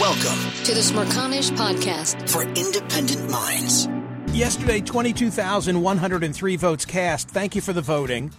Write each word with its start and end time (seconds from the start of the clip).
Welcome 0.00 0.52
to 0.64 0.74
the 0.74 0.82
Smerconish 0.82 1.50
Podcast 1.52 2.28
for 2.28 2.42
independent 2.42 3.30
minds. 3.30 3.88
Yesterday, 4.36 4.82
22,103 4.82 6.56
votes 6.56 6.84
cast. 6.84 7.30
Thank 7.30 7.54
you 7.54 7.62
for 7.62 7.72
the 7.72 7.80
voting. 7.80 8.30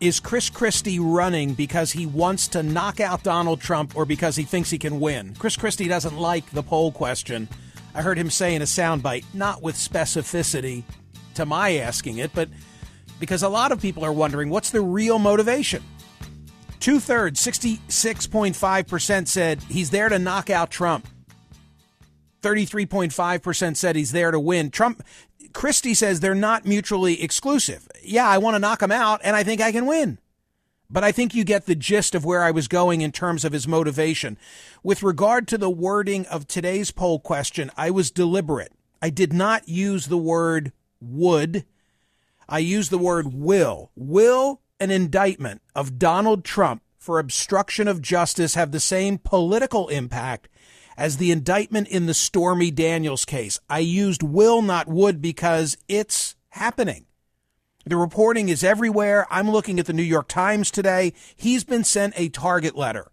Is 0.00 0.18
Chris 0.18 0.48
Christie 0.48 0.98
running 0.98 1.52
because 1.52 1.92
he 1.92 2.06
wants 2.06 2.48
to 2.48 2.62
knock 2.62 3.00
out 3.00 3.22
Donald 3.22 3.60
Trump 3.60 3.94
or 3.94 4.06
because 4.06 4.34
he 4.34 4.44
thinks 4.44 4.70
he 4.70 4.78
can 4.78 4.98
win? 4.98 5.34
Chris 5.38 5.58
Christie 5.58 5.88
doesn't 5.88 6.16
like 6.16 6.48
the 6.52 6.62
poll 6.62 6.90
question. 6.90 7.50
I 7.94 8.00
heard 8.00 8.16
him 8.16 8.30
say 8.30 8.54
in 8.54 8.62
a 8.62 8.64
soundbite, 8.64 9.26
not 9.34 9.60
with 9.60 9.76
specificity 9.76 10.84
to 11.34 11.44
my 11.44 11.76
asking 11.76 12.16
it, 12.16 12.30
but 12.34 12.48
because 13.20 13.42
a 13.42 13.48
lot 13.50 13.72
of 13.72 13.82
people 13.82 14.06
are 14.06 14.12
wondering 14.12 14.48
what's 14.48 14.70
the 14.70 14.80
real 14.80 15.18
motivation? 15.18 15.82
Two 16.82 16.98
thirds, 16.98 17.40
66.5% 17.40 19.28
said 19.28 19.62
he's 19.68 19.90
there 19.90 20.08
to 20.08 20.18
knock 20.18 20.50
out 20.50 20.68
Trump. 20.68 21.06
33.5% 22.42 23.76
said 23.76 23.94
he's 23.94 24.10
there 24.10 24.32
to 24.32 24.40
win. 24.40 24.68
Trump, 24.68 25.04
Christie 25.52 25.94
says 25.94 26.18
they're 26.18 26.34
not 26.34 26.66
mutually 26.66 27.22
exclusive. 27.22 27.86
Yeah, 28.02 28.28
I 28.28 28.38
want 28.38 28.56
to 28.56 28.58
knock 28.58 28.82
him 28.82 28.90
out 28.90 29.20
and 29.22 29.36
I 29.36 29.44
think 29.44 29.60
I 29.60 29.70
can 29.70 29.86
win. 29.86 30.18
But 30.90 31.04
I 31.04 31.12
think 31.12 31.36
you 31.36 31.44
get 31.44 31.66
the 31.66 31.76
gist 31.76 32.16
of 32.16 32.24
where 32.24 32.42
I 32.42 32.50
was 32.50 32.66
going 32.66 33.00
in 33.00 33.12
terms 33.12 33.44
of 33.44 33.52
his 33.52 33.68
motivation. 33.68 34.36
With 34.82 35.04
regard 35.04 35.46
to 35.48 35.58
the 35.58 35.70
wording 35.70 36.26
of 36.26 36.48
today's 36.48 36.90
poll 36.90 37.20
question, 37.20 37.70
I 37.76 37.92
was 37.92 38.10
deliberate. 38.10 38.72
I 39.00 39.10
did 39.10 39.32
not 39.32 39.68
use 39.68 40.06
the 40.06 40.18
word 40.18 40.72
would. 41.00 41.64
I 42.48 42.58
used 42.58 42.90
the 42.90 42.98
word 42.98 43.32
will. 43.32 43.92
Will 43.94 44.61
an 44.82 44.90
indictment 44.90 45.62
of 45.76 45.96
Donald 45.96 46.44
Trump 46.44 46.82
for 46.98 47.20
obstruction 47.20 47.86
of 47.86 48.02
justice 48.02 48.56
have 48.56 48.72
the 48.72 48.80
same 48.80 49.16
political 49.16 49.86
impact 49.88 50.48
as 50.96 51.18
the 51.18 51.30
indictment 51.30 51.86
in 51.86 52.06
the 52.06 52.14
Stormy 52.14 52.72
Daniels 52.72 53.24
case. 53.24 53.60
I 53.70 53.78
used 53.78 54.24
will, 54.24 54.60
not 54.60 54.88
would, 54.88 55.22
because 55.22 55.78
it's 55.86 56.34
happening. 56.48 57.06
The 57.86 57.96
reporting 57.96 58.48
is 58.48 58.64
everywhere. 58.64 59.28
I'm 59.30 59.52
looking 59.52 59.78
at 59.78 59.86
the 59.86 59.92
New 59.92 60.02
York 60.02 60.26
Times 60.26 60.68
today. 60.68 61.12
He's 61.36 61.62
been 61.62 61.84
sent 61.84 62.14
a 62.16 62.28
target 62.28 62.76
letter. 62.76 63.12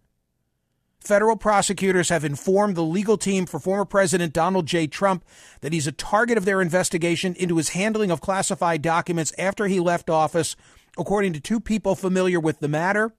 Federal 0.99 1.37
prosecutors 1.37 2.09
have 2.09 2.25
informed 2.25 2.75
the 2.75 2.83
legal 2.83 3.17
team 3.17 3.45
for 3.45 3.59
former 3.59 3.85
President 3.85 4.33
Donald 4.33 4.65
J. 4.65 4.87
Trump 4.87 5.23
that 5.61 5.71
he's 5.71 5.87
a 5.87 5.91
target 5.91 6.37
of 6.37 6.45
their 6.45 6.61
investigation 6.61 7.35
into 7.35 7.57
his 7.57 7.69
handling 7.69 8.09
of 8.09 8.21
classified 8.21 8.81
documents 8.81 9.31
after 9.37 9.67
he 9.67 9.79
left 9.79 10.09
office 10.09 10.55
according 10.99 11.33
to 11.33 11.39
two 11.39 11.59
people 11.59 11.95
familiar 11.95 12.39
with 12.39 12.59
the 12.59 12.67
matter. 12.67 13.13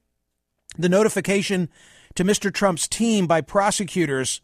The 0.79 0.89
notification 0.89 1.69
to 2.15 2.25
Mr. 2.25 2.53
Trump's 2.53 2.87
team 2.87 3.27
by 3.27 3.41
prosecutors 3.41 4.41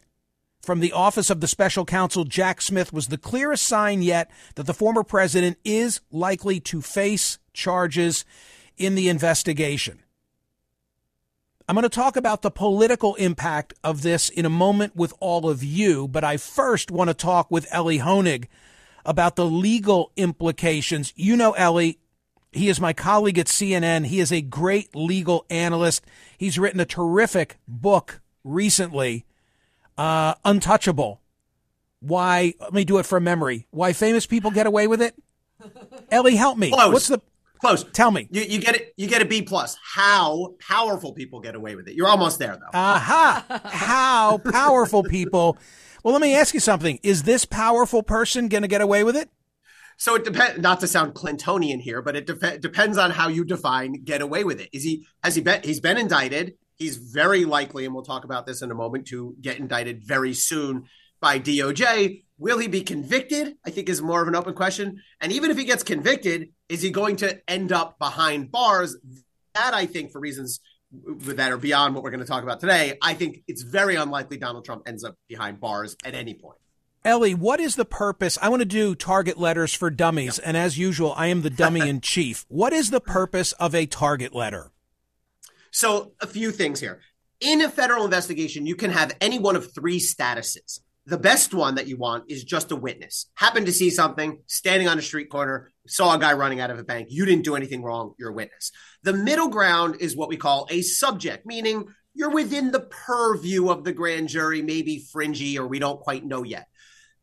from 0.61 0.79
the 0.79 0.91
office 0.91 1.29
of 1.29 1.39
the 1.39 1.47
special 1.47 1.85
counsel 1.85 2.25
Jack 2.25 2.61
Smith 2.61 2.91
was 2.91 3.07
the 3.07 3.17
clearest 3.17 3.65
sign 3.65 4.01
yet 4.01 4.29
that 4.55 4.65
the 4.65 4.73
former 4.73 5.03
president 5.03 5.57
is 5.63 6.01
likely 6.11 6.59
to 6.61 6.81
face 6.81 7.39
charges 7.53 8.25
in 8.75 8.95
the 8.95 9.07
investigation. 9.07 10.03
I'm 11.69 11.75
going 11.75 11.83
to 11.83 11.89
talk 11.89 12.15
about 12.15 12.41
the 12.41 12.51
political 12.51 13.15
impact 13.15 13.73
of 13.83 14.01
this 14.01 14.29
in 14.29 14.45
a 14.45 14.49
moment 14.49 14.95
with 14.95 15.13
all 15.19 15.49
of 15.49 15.63
you, 15.63 16.07
but 16.07 16.23
I 16.23 16.37
first 16.37 16.91
want 16.91 17.09
to 17.09 17.13
talk 17.13 17.51
with 17.51 17.67
Elie 17.71 17.99
Honig 17.99 18.45
about 19.05 19.35
the 19.35 19.45
legal 19.45 20.11
implications. 20.15 21.13
You 21.15 21.35
know, 21.35 21.51
Elie, 21.53 21.99
he 22.51 22.69
is 22.69 22.79
my 22.79 22.93
colleague 22.93 23.37
at 23.37 23.47
CNN. 23.47 24.07
He 24.07 24.19
is 24.19 24.31
a 24.31 24.41
great 24.41 24.95
legal 24.95 25.45
analyst. 25.49 26.05
He's 26.37 26.57
written 26.57 26.79
a 26.79 26.85
terrific 26.85 27.57
book 27.67 28.21
recently, 28.43 29.25
uh, 29.97 30.35
Untouchable. 30.45 31.21
Why, 31.99 32.53
let 32.59 32.73
me 32.73 32.85
do 32.85 32.99
it 32.99 33.05
from 33.05 33.23
memory. 33.23 33.67
Why 33.71 33.93
famous 33.93 34.25
people 34.25 34.51
get 34.51 34.67
away 34.67 34.87
with 34.87 35.01
it? 35.01 35.15
Elie, 36.11 36.35
help 36.35 36.57
me. 36.57 36.71
Close. 36.71 36.93
What's 36.93 37.07
the 37.07 37.21
close? 37.59 37.83
Tell 37.91 38.11
me. 38.11 38.27
You, 38.31 38.43
you 38.43 38.59
get 38.59 38.75
it. 38.75 38.93
You 38.97 39.07
get 39.07 39.21
a 39.21 39.25
B 39.25 39.41
plus. 39.41 39.77
How 39.83 40.53
powerful 40.59 41.13
people 41.13 41.39
get 41.39 41.55
away 41.55 41.75
with 41.75 41.87
it? 41.87 41.95
You're 41.95 42.07
almost 42.07 42.37
there 42.37 42.55
though. 42.55 42.77
Aha! 42.77 43.61
How 43.65 44.37
powerful 44.37 45.03
people. 45.03 45.57
Well, 46.03 46.13
let 46.13 46.21
me 46.21 46.35
ask 46.35 46.53
you 46.53 46.59
something. 46.59 46.99
Is 47.01 47.23
this 47.23 47.45
powerful 47.45 48.03
person 48.03 48.47
going 48.47 48.61
to 48.61 48.67
get 48.67 48.81
away 48.81 49.03
with 49.03 49.17
it? 49.17 49.29
So 49.97 50.15
it 50.15 50.23
depends. 50.23 50.61
Not 50.61 50.79
to 50.81 50.87
sound 50.87 51.15
Clintonian 51.15 51.81
here, 51.81 52.01
but 52.01 52.15
it 52.15 52.27
de- 52.27 52.59
depends 52.59 52.97
on 52.97 53.11
how 53.11 53.27
you 53.27 53.43
define 53.43 54.03
get 54.03 54.21
away 54.21 54.43
with 54.43 54.61
it. 54.61 54.69
Is 54.71 54.83
he 54.83 55.05
has 55.23 55.35
he 55.35 55.41
been 55.41 55.61
he's 55.63 55.79
been 55.79 55.97
indicted? 55.97 56.53
He's 56.75 56.97
very 56.97 57.43
likely, 57.45 57.85
and 57.85 57.93
we'll 57.93 58.03
talk 58.03 58.23
about 58.23 58.45
this 58.45 58.61
in 58.61 58.69
a 58.69 58.75
moment, 58.75 59.07
to 59.07 59.35
get 59.41 59.57
indicted 59.57 60.03
very 60.03 60.35
soon 60.35 60.85
by 61.19 61.39
DOJ. 61.39 62.23
Will 62.37 62.59
he 62.59 62.67
be 62.67 62.81
convicted? 62.81 63.55
I 63.65 63.71
think 63.71 63.89
is 63.89 63.99
more 63.99 64.21
of 64.21 64.27
an 64.27 64.35
open 64.35 64.53
question. 64.53 65.01
And 65.19 65.31
even 65.31 65.49
if 65.49 65.57
he 65.57 65.63
gets 65.63 65.81
convicted, 65.81 66.49
is 66.69 66.83
he 66.83 66.91
going 66.91 67.15
to 67.17 67.41
end 67.49 67.71
up 67.71 67.97
behind 67.97 68.51
bars? 68.51 68.95
That 69.55 69.73
I 69.73 69.87
think, 69.87 70.11
for 70.11 70.19
reasons 70.19 70.59
that 70.91 71.51
are 71.51 71.57
beyond 71.57 71.95
what 71.95 72.03
we're 72.03 72.11
going 72.11 72.21
to 72.21 72.27
talk 72.27 72.43
about 72.43 72.59
today, 72.59 72.97
I 73.01 73.15
think 73.15 73.41
it's 73.47 73.63
very 73.63 73.95
unlikely 73.95 74.37
Donald 74.37 74.63
Trump 74.63 74.83
ends 74.87 75.03
up 75.03 75.15
behind 75.27 75.59
bars 75.59 75.95
at 76.05 76.13
any 76.13 76.35
point. 76.35 76.59
Elie, 77.07 77.35
what 77.35 77.61
is 77.61 77.77
the 77.77 77.85
purpose? 77.85 78.37
I 78.41 78.49
want 78.49 78.59
to 78.59 78.65
do 78.65 78.93
target 78.93 79.37
letters 79.37 79.73
for 79.73 79.89
dummies, 79.89 80.39
and 80.39 80.57
as 80.57 80.77
usual, 80.77 81.13
I 81.15 81.27
am 81.27 81.41
the 81.41 81.49
dummy 81.49 81.87
in 81.87 82.01
chief. 82.01 82.45
What 82.49 82.73
is 82.73 82.89
the 82.89 82.99
purpose 82.99 83.53
of 83.53 83.73
a 83.73 83.85
target 83.85 84.35
letter? 84.35 84.73
So, 85.71 86.11
a 86.19 86.27
few 86.27 86.51
things 86.51 86.81
here. 86.81 86.99
In 87.39 87.61
a 87.61 87.69
federal 87.69 88.03
investigation, 88.03 88.65
you 88.65 88.75
can 88.75 88.91
have 88.91 89.15
any 89.21 89.39
one 89.39 89.55
of 89.55 89.73
three 89.73 90.01
statuses. 90.01 90.81
The 91.05 91.17
best 91.17 91.53
one 91.53 91.75
that 91.75 91.87
you 91.87 91.95
want 91.95 92.25
is 92.27 92.43
just 92.43 92.73
a 92.73 92.75
witness. 92.75 93.27
Happened 93.35 93.67
to 93.67 93.71
see 93.71 93.89
something, 93.89 94.39
standing 94.45 94.89
on 94.89 94.99
a 94.99 95.01
street 95.01 95.29
corner, 95.29 95.71
saw 95.87 96.13
a 96.13 96.19
guy 96.19 96.33
running 96.33 96.59
out 96.59 96.71
of 96.71 96.77
a 96.77 96.83
bank. 96.83 97.07
You 97.09 97.23
didn't 97.23 97.45
do 97.45 97.55
anything 97.55 97.83
wrong. 97.83 98.15
You're 98.19 98.31
a 98.31 98.33
witness. 98.33 98.73
The 99.03 99.13
middle 99.13 99.47
ground 99.47 99.95
is 100.01 100.17
what 100.17 100.27
we 100.27 100.35
call 100.35 100.67
a 100.69 100.81
subject, 100.81 101.45
meaning 101.45 101.87
you're 102.13 102.31
within 102.31 102.71
the 102.71 102.81
purview 102.81 103.69
of 103.69 103.85
the 103.85 103.93
grand 103.93 104.27
jury, 104.27 104.61
maybe 104.61 105.05
fringy, 105.09 105.57
or 105.57 105.67
we 105.67 105.79
don't 105.79 106.01
quite 106.01 106.25
know 106.25 106.43
yet. 106.43 106.67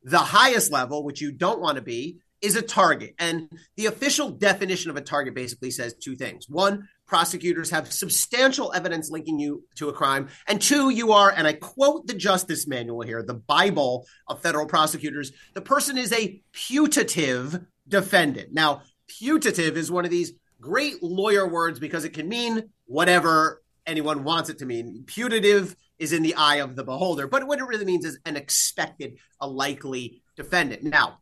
The 0.04 0.19
highest 0.19 0.70
level, 0.70 1.03
which 1.03 1.20
you 1.20 1.32
don't 1.32 1.60
want 1.60 1.76
to 1.76 1.82
be, 1.82 2.19
is 2.44 2.56
a 2.56 2.62
target. 2.62 3.15
And 3.19 3.48
the 3.76 3.87
official 3.87 4.28
definition 4.31 4.91
of 4.91 4.97
a 4.97 5.00
target 5.00 5.34
basically 5.34 5.70
says 5.70 5.94
two 5.94 6.15
things. 6.15 6.47
One, 6.48 6.88
prosecutors 7.06 7.70
have 7.70 7.91
substantial 7.91 8.72
evidence 8.75 9.10
linking 9.10 9.38
you 9.38 9.65
to 9.76 9.88
a 9.88 9.94
crime. 9.94 10.28
And 10.47 10.60
two, 10.60 10.91
you 10.91 11.12
are, 11.12 11.31
and 11.31 11.47
I 11.47 11.54
quote 11.54 12.06
the 12.06 12.15
Justice 12.15 12.66
Manual 12.66 13.00
here, 13.00 13.22
the 13.22 13.34
Bible 13.34 14.06
of 14.28 14.42
federal 14.42 14.66
prosecutors, 14.66 15.32
the 15.54 15.62
person 15.62 15.97
is 15.97 16.12
a 16.12 16.42
putative 16.53 17.60
defendant. 17.88 18.53
Now, 18.53 18.82
putative 19.09 19.78
is 19.78 19.91
one 19.91 20.04
of 20.04 20.10
these 20.10 20.32
great 20.60 21.03
lawyer 21.03 21.48
words 21.48 21.78
because 21.78 22.04
it 22.04 22.12
can 22.12 22.28
mean 22.28 22.71
whatever 22.86 23.62
anyone 23.86 24.25
wants 24.25 24.50
it 24.50 24.59
to 24.59 24.66
mean. 24.66 25.04
Putative 25.06 25.76
is 25.99 26.12
in 26.12 26.22
the 26.22 26.34
eye 26.34 26.57
of 26.57 26.77
the 26.77 26.84
beholder. 26.84 27.27
But 27.27 27.47
what 27.47 27.59
it 27.59 27.65
really 27.65 27.84
means 27.84 28.04
is 28.04 28.18
an 28.24 28.36
expected, 28.36 29.18
a 29.41 29.48
likely 29.48 30.22
defendant. 30.36 30.83
Now, 30.83 31.18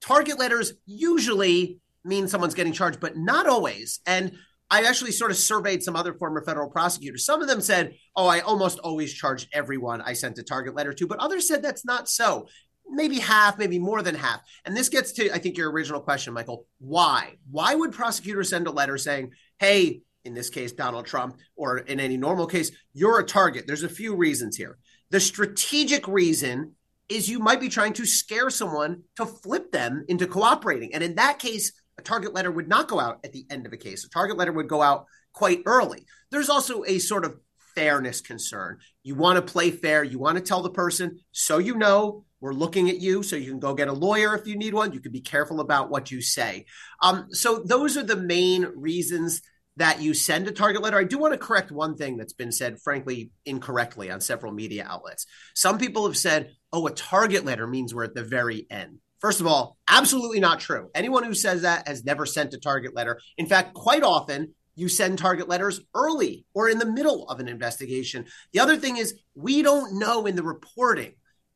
target 0.00 0.38
letters 0.38 0.72
usually 0.86 1.80
mean 2.04 2.28
someone's 2.28 2.54
getting 2.54 2.72
charged, 2.72 3.00
but 3.00 3.16
not 3.16 3.46
always. 3.46 4.00
And 4.06 4.32
I 4.70 4.82
actually 4.82 5.12
sort 5.12 5.30
of 5.30 5.36
surveyed 5.36 5.82
some 5.82 5.96
other 5.96 6.14
former 6.14 6.42
federal 6.44 6.68
prosecutors. 6.68 7.24
Some 7.24 7.40
of 7.40 7.48
them 7.48 7.60
said, 7.60 7.94
Oh, 8.14 8.26
I 8.26 8.40
almost 8.40 8.78
always 8.80 9.12
charged 9.12 9.48
everyone 9.52 10.02
I 10.02 10.12
sent 10.12 10.38
a 10.38 10.42
target 10.42 10.74
letter 10.74 10.92
to, 10.92 11.06
but 11.06 11.18
others 11.18 11.48
said 11.48 11.62
that's 11.62 11.84
not 11.84 12.08
so. 12.08 12.48
Maybe 12.90 13.18
half, 13.18 13.58
maybe 13.58 13.78
more 13.78 14.02
than 14.02 14.14
half. 14.14 14.40
And 14.64 14.74
this 14.74 14.88
gets 14.88 15.12
to, 15.12 15.30
I 15.30 15.38
think, 15.38 15.58
your 15.58 15.70
original 15.70 16.00
question, 16.00 16.32
Michael. 16.32 16.66
Why? 16.78 17.36
Why 17.50 17.74
would 17.74 17.92
prosecutors 17.92 18.48
send 18.50 18.66
a 18.66 18.70
letter 18.70 18.98
saying, 18.98 19.32
Hey, 19.58 20.02
in 20.28 20.34
this 20.34 20.50
case, 20.50 20.72
Donald 20.72 21.06
Trump, 21.06 21.38
or 21.56 21.78
in 21.78 21.98
any 21.98 22.16
normal 22.16 22.46
case, 22.46 22.70
you're 22.92 23.18
a 23.18 23.24
target. 23.24 23.66
There's 23.66 23.82
a 23.82 23.88
few 23.88 24.14
reasons 24.14 24.56
here. 24.56 24.78
The 25.10 25.18
strategic 25.18 26.06
reason 26.06 26.74
is 27.08 27.28
you 27.28 27.38
might 27.38 27.60
be 27.60 27.70
trying 27.70 27.94
to 27.94 28.06
scare 28.06 28.50
someone 28.50 29.02
to 29.16 29.26
flip 29.26 29.72
them 29.72 30.04
into 30.08 30.26
cooperating. 30.26 30.94
And 30.94 31.02
in 31.02 31.14
that 31.16 31.38
case, 31.38 31.72
a 31.98 32.02
target 32.02 32.34
letter 32.34 32.50
would 32.50 32.68
not 32.68 32.88
go 32.88 33.00
out 33.00 33.18
at 33.24 33.32
the 33.32 33.46
end 33.50 33.66
of 33.66 33.72
a 33.72 33.78
case. 33.78 34.04
A 34.04 34.10
target 34.10 34.36
letter 34.36 34.52
would 34.52 34.68
go 34.68 34.82
out 34.82 35.06
quite 35.32 35.62
early. 35.66 36.04
There's 36.30 36.50
also 36.50 36.84
a 36.84 36.98
sort 36.98 37.24
of 37.24 37.36
fairness 37.74 38.20
concern. 38.20 38.78
You 39.02 39.14
want 39.14 39.36
to 39.36 39.52
play 39.52 39.70
fair. 39.70 40.04
You 40.04 40.18
want 40.18 40.36
to 40.36 40.44
tell 40.44 40.62
the 40.62 40.70
person 40.70 41.18
so 41.32 41.58
you 41.58 41.74
know 41.74 42.24
we're 42.40 42.52
looking 42.52 42.88
at 42.88 43.00
you, 43.00 43.22
so 43.24 43.34
you 43.34 43.50
can 43.50 43.58
go 43.58 43.74
get 43.74 43.88
a 43.88 43.92
lawyer 43.92 44.34
if 44.36 44.46
you 44.46 44.56
need 44.56 44.74
one. 44.74 44.92
You 44.92 45.00
can 45.00 45.10
be 45.10 45.20
careful 45.20 45.60
about 45.60 45.90
what 45.90 46.10
you 46.10 46.20
say. 46.20 46.66
Um, 47.02 47.26
so 47.30 47.62
those 47.64 47.96
are 47.96 48.04
the 48.04 48.16
main 48.16 48.68
reasons 48.76 49.42
that 49.78 50.02
you 50.02 50.12
send 50.12 50.48
a 50.48 50.52
target 50.52 50.82
letter. 50.82 50.98
I 50.98 51.04
do 51.04 51.18
want 51.18 51.32
to 51.34 51.38
correct 51.38 51.70
one 51.70 51.96
thing 51.96 52.16
that's 52.16 52.32
been 52.32 52.52
said, 52.52 52.80
frankly, 52.80 53.30
incorrectly 53.46 54.10
on 54.10 54.20
several 54.20 54.52
media 54.52 54.84
outlets. 54.88 55.26
Some 55.54 55.78
people 55.78 56.06
have 56.06 56.16
said, 56.16 56.52
oh, 56.72 56.86
a 56.86 56.92
target 56.92 57.44
letter 57.44 57.66
means 57.66 57.94
we're 57.94 58.04
at 58.04 58.14
the 58.14 58.24
very 58.24 58.66
end. 58.70 58.98
First 59.20 59.40
of 59.40 59.46
all, 59.46 59.76
absolutely 59.88 60.40
not 60.40 60.60
true. 60.60 60.90
Anyone 60.94 61.22
who 61.22 61.34
says 61.34 61.62
that 61.62 61.88
has 61.88 62.04
never 62.04 62.26
sent 62.26 62.54
a 62.54 62.58
target 62.58 62.94
letter. 62.94 63.20
In 63.36 63.46
fact, 63.46 63.74
quite 63.74 64.02
often, 64.02 64.54
you 64.74 64.88
send 64.88 65.18
target 65.18 65.48
letters 65.48 65.80
early 65.94 66.44
or 66.54 66.68
in 66.68 66.78
the 66.78 66.86
middle 66.86 67.28
of 67.28 67.40
an 67.40 67.48
investigation. 67.48 68.26
The 68.52 68.60
other 68.60 68.76
thing 68.76 68.96
is, 68.96 69.14
we 69.34 69.62
don't 69.62 69.98
know 69.98 70.26
in 70.26 70.36
the 70.36 70.42
reporting 70.42 71.14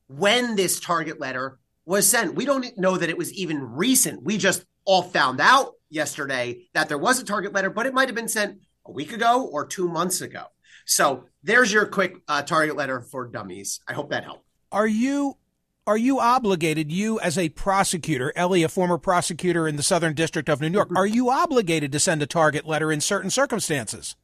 when 0.08 0.56
this 0.56 0.80
target 0.80 1.20
letter 1.20 1.58
was 1.84 2.08
sent. 2.08 2.34
We 2.34 2.44
don't 2.44 2.76
know 2.78 2.96
that 2.96 3.10
it 3.10 3.18
was 3.18 3.32
even 3.32 3.60
recent. 3.60 4.22
We 4.22 4.38
just 4.38 4.64
all 4.84 5.02
found 5.02 5.40
out 5.40 5.74
yesterday 5.90 6.66
that 6.74 6.88
there 6.88 6.98
was 6.98 7.20
a 7.20 7.24
target 7.24 7.52
letter, 7.52 7.70
but 7.70 7.86
it 7.86 7.94
might 7.94 8.08
have 8.08 8.14
been 8.14 8.28
sent 8.28 8.58
a 8.86 8.92
week 8.92 9.12
ago 9.12 9.48
or 9.50 9.66
two 9.66 9.88
months 9.88 10.20
ago. 10.20 10.44
So 10.84 11.26
there's 11.42 11.72
your 11.72 11.86
quick 11.86 12.16
uh, 12.28 12.42
target 12.42 12.76
letter 12.76 13.00
for 13.00 13.28
dummies. 13.28 13.80
I 13.86 13.92
hope 13.92 14.10
that 14.10 14.24
helped. 14.24 14.44
Are 14.70 14.86
you 14.86 15.36
are 15.84 15.96
you 15.96 16.20
obligated, 16.20 16.92
you 16.92 17.18
as 17.18 17.36
a 17.36 17.48
prosecutor, 17.48 18.32
Elie, 18.36 18.62
a 18.62 18.68
former 18.68 18.98
prosecutor 18.98 19.66
in 19.66 19.74
the 19.74 19.82
Southern 19.82 20.14
District 20.14 20.48
of 20.48 20.60
New 20.60 20.70
York, 20.70 20.90
are 20.94 21.06
you 21.06 21.28
obligated 21.28 21.90
to 21.90 21.98
send 21.98 22.22
a 22.22 22.26
target 22.26 22.68
letter 22.68 22.92
in 22.92 23.00
certain 23.00 23.30
circumstances? 23.30 24.14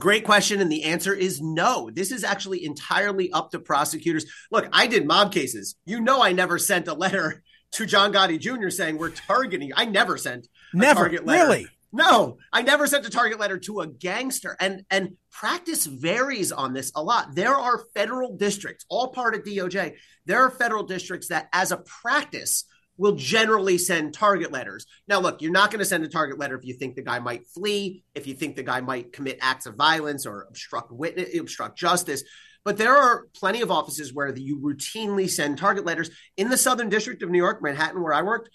Great 0.00 0.24
question. 0.24 0.60
And 0.60 0.70
the 0.70 0.84
answer 0.84 1.14
is 1.14 1.40
no. 1.40 1.88
This 1.92 2.10
is 2.10 2.24
actually 2.24 2.64
entirely 2.64 3.30
up 3.32 3.52
to 3.52 3.60
prosecutors. 3.60 4.26
Look, 4.50 4.68
I 4.72 4.86
did 4.86 5.06
mob 5.06 5.32
cases. 5.32 5.76
You 5.84 6.00
know, 6.00 6.22
I 6.22 6.32
never 6.32 6.58
sent 6.58 6.88
a 6.88 6.94
letter 6.94 7.42
to 7.72 7.86
John 7.86 8.12
Gotti 8.12 8.38
Jr. 8.38 8.70
saying 8.70 8.98
we're 8.98 9.10
targeting. 9.10 9.72
I 9.76 9.84
never 9.84 10.16
sent 10.16 10.48
a 10.72 10.76
never, 10.76 11.00
target 11.00 11.24
letter. 11.24 11.44
Really? 11.44 11.68
No, 11.92 12.38
I 12.52 12.62
never 12.62 12.88
sent 12.88 13.06
a 13.06 13.10
target 13.10 13.38
letter 13.38 13.56
to 13.58 13.80
a 13.82 13.86
gangster. 13.86 14.56
And 14.58 14.84
and 14.90 15.16
practice 15.30 15.86
varies 15.86 16.50
on 16.50 16.72
this 16.72 16.90
a 16.96 17.02
lot. 17.02 17.36
There 17.36 17.54
are 17.54 17.84
federal 17.94 18.36
districts, 18.36 18.84
all 18.88 19.08
part 19.08 19.36
of 19.36 19.44
DOJ. 19.44 19.94
There 20.26 20.40
are 20.40 20.50
federal 20.50 20.82
districts 20.82 21.28
that, 21.28 21.48
as 21.52 21.70
a 21.70 21.76
practice, 21.76 22.64
will 22.96 23.16
generally 23.16 23.78
send 23.78 24.14
target 24.14 24.52
letters. 24.52 24.86
Now, 25.08 25.20
look, 25.20 25.42
you're 25.42 25.52
not 25.52 25.70
going 25.70 25.80
to 25.80 25.84
send 25.84 26.04
a 26.04 26.08
target 26.08 26.38
letter 26.38 26.56
if 26.56 26.64
you 26.64 26.74
think 26.74 26.94
the 26.94 27.02
guy 27.02 27.18
might 27.18 27.46
flee, 27.48 28.04
if 28.14 28.26
you 28.26 28.34
think 28.34 28.56
the 28.56 28.62
guy 28.62 28.80
might 28.80 29.12
commit 29.12 29.38
acts 29.40 29.66
of 29.66 29.74
violence 29.74 30.26
or 30.26 30.46
obstruct 30.48 30.92
witness, 30.92 31.36
obstruct 31.38 31.76
justice. 31.76 32.22
But 32.64 32.78
there 32.78 32.96
are 32.96 33.26
plenty 33.34 33.60
of 33.60 33.70
offices 33.70 34.14
where 34.14 34.34
you 34.34 34.58
routinely 34.58 35.28
send 35.28 35.58
target 35.58 35.84
letters. 35.84 36.10
In 36.36 36.48
the 36.48 36.56
Southern 36.56 36.88
District 36.88 37.22
of 37.22 37.30
New 37.30 37.38
York, 37.38 37.62
Manhattan, 37.62 38.02
where 38.02 38.14
I 38.14 38.22
worked, 38.22 38.48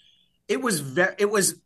it 0.48 0.60
was 0.60 0.80
very, 0.80 1.14
it 1.18 1.30
was 1.30 1.60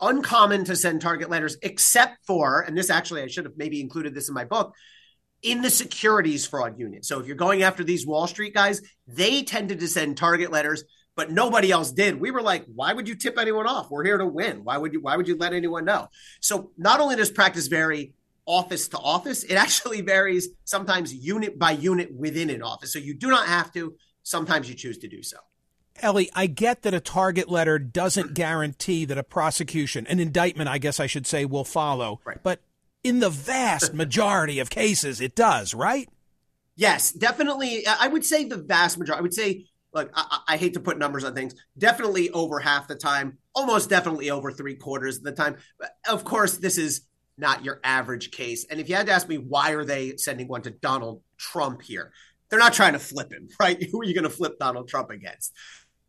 uncommon 0.00 0.64
to 0.64 0.76
send 0.76 1.00
target 1.00 1.28
letters, 1.28 1.56
except 1.62 2.24
for, 2.24 2.60
and 2.60 2.76
this 2.78 2.90
actually 2.90 3.22
I 3.22 3.26
should 3.26 3.46
have 3.46 3.56
maybe 3.56 3.80
included 3.80 4.14
this 4.14 4.28
in 4.28 4.34
my 4.34 4.44
book, 4.44 4.74
in 5.42 5.62
the 5.62 5.70
securities 5.70 6.46
fraud 6.46 6.78
unit. 6.78 7.04
So 7.04 7.18
if 7.18 7.26
you're 7.26 7.36
going 7.36 7.62
after 7.62 7.82
these 7.82 8.06
Wall 8.06 8.26
Street 8.26 8.54
guys, 8.54 8.80
they 9.08 9.42
tended 9.42 9.80
to 9.80 9.88
send 9.88 10.16
target 10.16 10.52
letters 10.52 10.84
but 11.18 11.32
nobody 11.32 11.72
else 11.72 11.90
did. 11.90 12.20
We 12.20 12.30
were 12.30 12.40
like, 12.40 12.64
why 12.72 12.92
would 12.92 13.08
you 13.08 13.16
tip 13.16 13.40
anyone 13.40 13.66
off? 13.66 13.90
We're 13.90 14.04
here 14.04 14.18
to 14.18 14.24
win. 14.24 14.62
Why 14.62 14.78
would 14.78 14.92
you 14.92 15.00
why 15.00 15.16
would 15.16 15.26
you 15.26 15.36
let 15.36 15.52
anyone 15.52 15.84
know? 15.84 16.10
So 16.38 16.70
not 16.78 17.00
only 17.00 17.16
does 17.16 17.28
practice 17.28 17.66
vary 17.66 18.14
office 18.46 18.86
to 18.90 18.98
office, 18.98 19.42
it 19.42 19.54
actually 19.54 20.00
varies 20.00 20.50
sometimes 20.64 21.12
unit 21.12 21.58
by 21.58 21.72
unit 21.72 22.14
within 22.14 22.50
an 22.50 22.62
office. 22.62 22.92
So 22.92 23.00
you 23.00 23.14
do 23.14 23.30
not 23.30 23.48
have 23.48 23.72
to, 23.72 23.96
sometimes 24.22 24.68
you 24.68 24.76
choose 24.76 24.96
to 24.98 25.08
do 25.08 25.24
so. 25.24 25.38
Elie, 26.00 26.30
I 26.36 26.46
get 26.46 26.82
that 26.82 26.94
a 26.94 27.00
target 27.00 27.48
letter 27.48 27.80
doesn't 27.80 28.34
guarantee 28.34 29.04
that 29.04 29.18
a 29.18 29.24
prosecution, 29.24 30.06
an 30.06 30.20
indictment, 30.20 30.68
I 30.68 30.78
guess 30.78 31.00
I 31.00 31.08
should 31.08 31.26
say, 31.26 31.44
will 31.44 31.64
follow. 31.64 32.20
Right. 32.24 32.40
But 32.40 32.60
in 33.02 33.18
the 33.18 33.28
vast 33.28 33.92
majority 33.92 34.60
of 34.60 34.70
cases, 34.70 35.20
it 35.20 35.34
does, 35.34 35.74
right? 35.74 36.08
Yes, 36.76 37.10
definitely. 37.10 37.84
I 37.88 38.06
would 38.06 38.24
say 38.24 38.44
the 38.44 38.56
vast 38.56 38.98
majority. 38.98 39.18
I 39.18 39.22
would 39.22 39.34
say 39.34 39.66
look, 39.98 40.10
I, 40.14 40.40
I, 40.48 40.56
hate 40.56 40.74
to 40.74 40.80
put 40.80 40.98
numbers 40.98 41.24
on 41.24 41.34
things. 41.34 41.54
Definitely 41.76 42.30
over 42.30 42.58
half 42.58 42.88
the 42.88 42.94
time, 42.94 43.38
almost 43.54 43.90
definitely 43.90 44.30
over 44.30 44.52
three 44.52 44.76
quarters 44.76 45.18
of 45.18 45.24
the 45.24 45.32
time. 45.32 45.56
Of 46.08 46.24
course, 46.24 46.56
this 46.56 46.78
is 46.78 47.02
not 47.36 47.64
your 47.64 47.80
average 47.84 48.30
case. 48.30 48.66
And 48.70 48.80
if 48.80 48.88
you 48.88 48.94
had 48.94 49.06
to 49.06 49.12
ask 49.12 49.28
me 49.28 49.38
why 49.38 49.72
are 49.72 49.84
they 49.84 50.16
sending 50.16 50.48
one 50.48 50.62
to 50.62 50.70
Donald 50.70 51.22
Trump 51.36 51.82
here, 51.82 52.12
they're 52.48 52.58
not 52.58 52.72
trying 52.72 52.94
to 52.94 52.98
flip 52.98 53.32
him, 53.32 53.48
right? 53.60 53.82
Who 53.90 54.00
are 54.00 54.04
you 54.04 54.14
going 54.14 54.24
to 54.24 54.30
flip 54.30 54.58
Donald 54.58 54.88
Trump 54.88 55.10
against? 55.10 55.52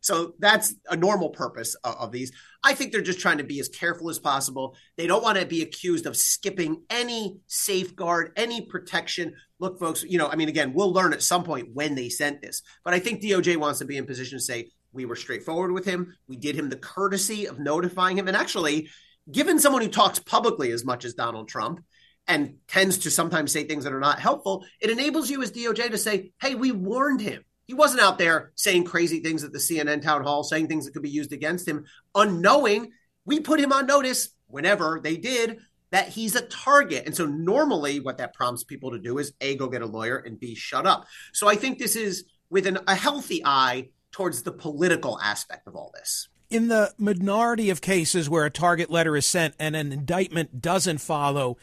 So 0.00 0.34
that's 0.38 0.74
a 0.88 0.96
normal 0.96 1.30
purpose 1.30 1.74
of, 1.84 1.94
of, 1.96 2.12
these. 2.12 2.32
I 2.64 2.74
think 2.74 2.90
they're 2.92 3.02
just 3.02 3.20
trying 3.20 3.38
to 3.38 3.44
be 3.44 3.60
as 3.60 3.68
careful 3.68 4.08
as 4.08 4.18
possible. 4.18 4.76
They 4.96 5.06
don't 5.06 5.22
want 5.22 5.38
to 5.38 5.46
be 5.46 5.62
accused 5.62 6.06
of 6.06 6.16
skipping 6.16 6.82
any 6.88 7.38
safeguard, 7.46 8.32
any 8.36 8.62
protection. 8.62 9.34
Look, 9.58 9.78
folks, 9.78 10.02
you 10.02 10.18
know, 10.18 10.28
I 10.28 10.36
mean, 10.36 10.48
again, 10.48 10.72
we'll 10.72 10.92
learn 10.92 11.12
at 11.12 11.22
some 11.22 11.44
point 11.44 11.68
when 11.74 11.94
they 11.94 12.08
sent 12.08 12.40
this, 12.40 12.62
but 12.84 12.94
I 12.94 12.98
think 12.98 13.22
DOJ 13.22 13.56
wants 13.56 13.80
to 13.80 13.84
be 13.84 13.96
in 13.96 14.06
position 14.06 14.38
to 14.38 14.44
say, 14.44 14.70
we 14.92 15.04
were 15.04 15.16
straightforward 15.16 15.70
with 15.70 15.84
him. 15.84 16.16
We 16.26 16.36
did 16.36 16.56
him 16.56 16.68
the 16.68 16.76
courtesy 16.76 17.46
of 17.46 17.60
notifying 17.60 18.18
him. 18.18 18.26
And 18.26 18.36
actually, 18.36 18.88
given 19.30 19.60
someone 19.60 19.82
who 19.82 19.88
talks 19.88 20.18
publicly 20.18 20.72
as 20.72 20.84
much 20.84 21.04
as 21.04 21.14
Donald 21.14 21.48
Trump, 21.48 21.84
and 22.30 22.56
tends 22.68 22.98
to 22.98 23.10
sometimes 23.10 23.50
say 23.50 23.64
things 23.64 23.84
that 23.84 23.92
are 23.92 24.00
not 24.00 24.20
helpful, 24.20 24.64
it 24.80 24.90
enables 24.90 25.30
you 25.30 25.42
as 25.42 25.50
DOJ 25.50 25.90
to 25.90 25.98
say, 25.98 26.32
hey, 26.40 26.54
we 26.54 26.70
warned 26.70 27.20
him. 27.20 27.42
He 27.70 27.74
wasn't 27.74 28.02
out 28.02 28.18
there 28.18 28.50
saying 28.56 28.82
crazy 28.82 29.20
things 29.20 29.44
at 29.44 29.52
the 29.52 29.60
CNN 29.60 30.02
town 30.02 30.24
hall, 30.24 30.42
saying 30.42 30.66
things 30.66 30.86
that 30.86 30.92
could 30.92 31.04
be 31.04 31.08
used 31.08 31.32
against 31.32 31.68
him, 31.68 31.84
unknowing. 32.16 32.90
We 33.24 33.38
put 33.38 33.60
him 33.60 33.72
on 33.72 33.86
notice 33.86 34.30
whenever 34.48 35.00
they 35.00 35.16
did 35.16 35.58
that 35.92 36.08
he's 36.08 36.34
a 36.34 36.44
target. 36.46 37.06
And 37.06 37.14
so 37.14 37.26
normally 37.26 38.00
what 38.00 38.18
that 38.18 38.34
prompts 38.34 38.64
people 38.64 38.90
to 38.90 38.98
do 38.98 39.18
is 39.18 39.34
A, 39.40 39.54
go 39.54 39.68
get 39.68 39.82
a 39.82 39.86
lawyer 39.86 40.16
and 40.16 40.40
B, 40.40 40.56
shut 40.56 40.84
up. 40.84 41.06
So 41.32 41.46
I 41.46 41.54
think 41.54 41.78
this 41.78 41.94
is 41.94 42.24
with 42.50 42.66
an, 42.66 42.80
a 42.88 42.96
healthy 42.96 43.40
eye 43.44 43.90
towards 44.10 44.42
the 44.42 44.50
political 44.50 45.20
aspect 45.20 45.68
of 45.68 45.76
all 45.76 45.92
this. 45.94 46.28
In 46.50 46.66
the 46.66 46.92
minority 46.98 47.70
of 47.70 47.80
cases 47.80 48.28
where 48.28 48.44
a 48.46 48.50
target 48.50 48.90
letter 48.90 49.16
is 49.16 49.26
sent 49.26 49.54
and 49.60 49.76
an 49.76 49.92
indictment 49.92 50.60
doesn't 50.60 50.98
follow, 50.98 51.56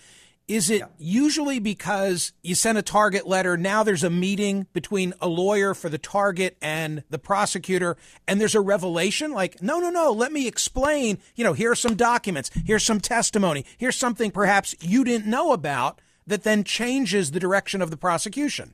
is 0.47 0.69
it 0.69 0.79
yeah. 0.79 0.87
usually 0.97 1.59
because 1.59 2.31
you 2.41 2.55
send 2.55 2.77
a 2.77 2.81
target 2.81 3.27
letter? 3.27 3.57
Now 3.57 3.83
there's 3.83 4.03
a 4.03 4.09
meeting 4.09 4.67
between 4.71 5.13
a 5.19 5.27
lawyer 5.27 5.73
for 5.73 5.89
the 5.89 5.97
target 5.97 6.57
and 6.61 7.03
the 7.09 7.19
prosecutor, 7.19 7.97
and 8.27 8.39
there's 8.39 8.55
a 8.55 8.61
revelation 8.61 9.33
like, 9.33 9.61
no, 9.61 9.79
no, 9.79 9.89
no, 9.89 10.11
let 10.11 10.31
me 10.31 10.47
explain. 10.47 11.19
You 11.35 11.43
know, 11.43 11.53
here 11.53 11.71
are 11.71 11.75
some 11.75 11.95
documents, 11.95 12.49
here's 12.65 12.83
some 12.83 13.01
testimony, 13.01 13.65
here's 13.77 13.97
something 13.97 14.31
perhaps 14.31 14.73
you 14.79 15.03
didn't 15.03 15.29
know 15.29 15.51
about 15.51 15.99
that 16.25 16.43
then 16.43 16.63
changes 16.63 17.31
the 17.31 17.39
direction 17.39 17.81
of 17.81 17.91
the 17.91 17.97
prosecution. 17.97 18.73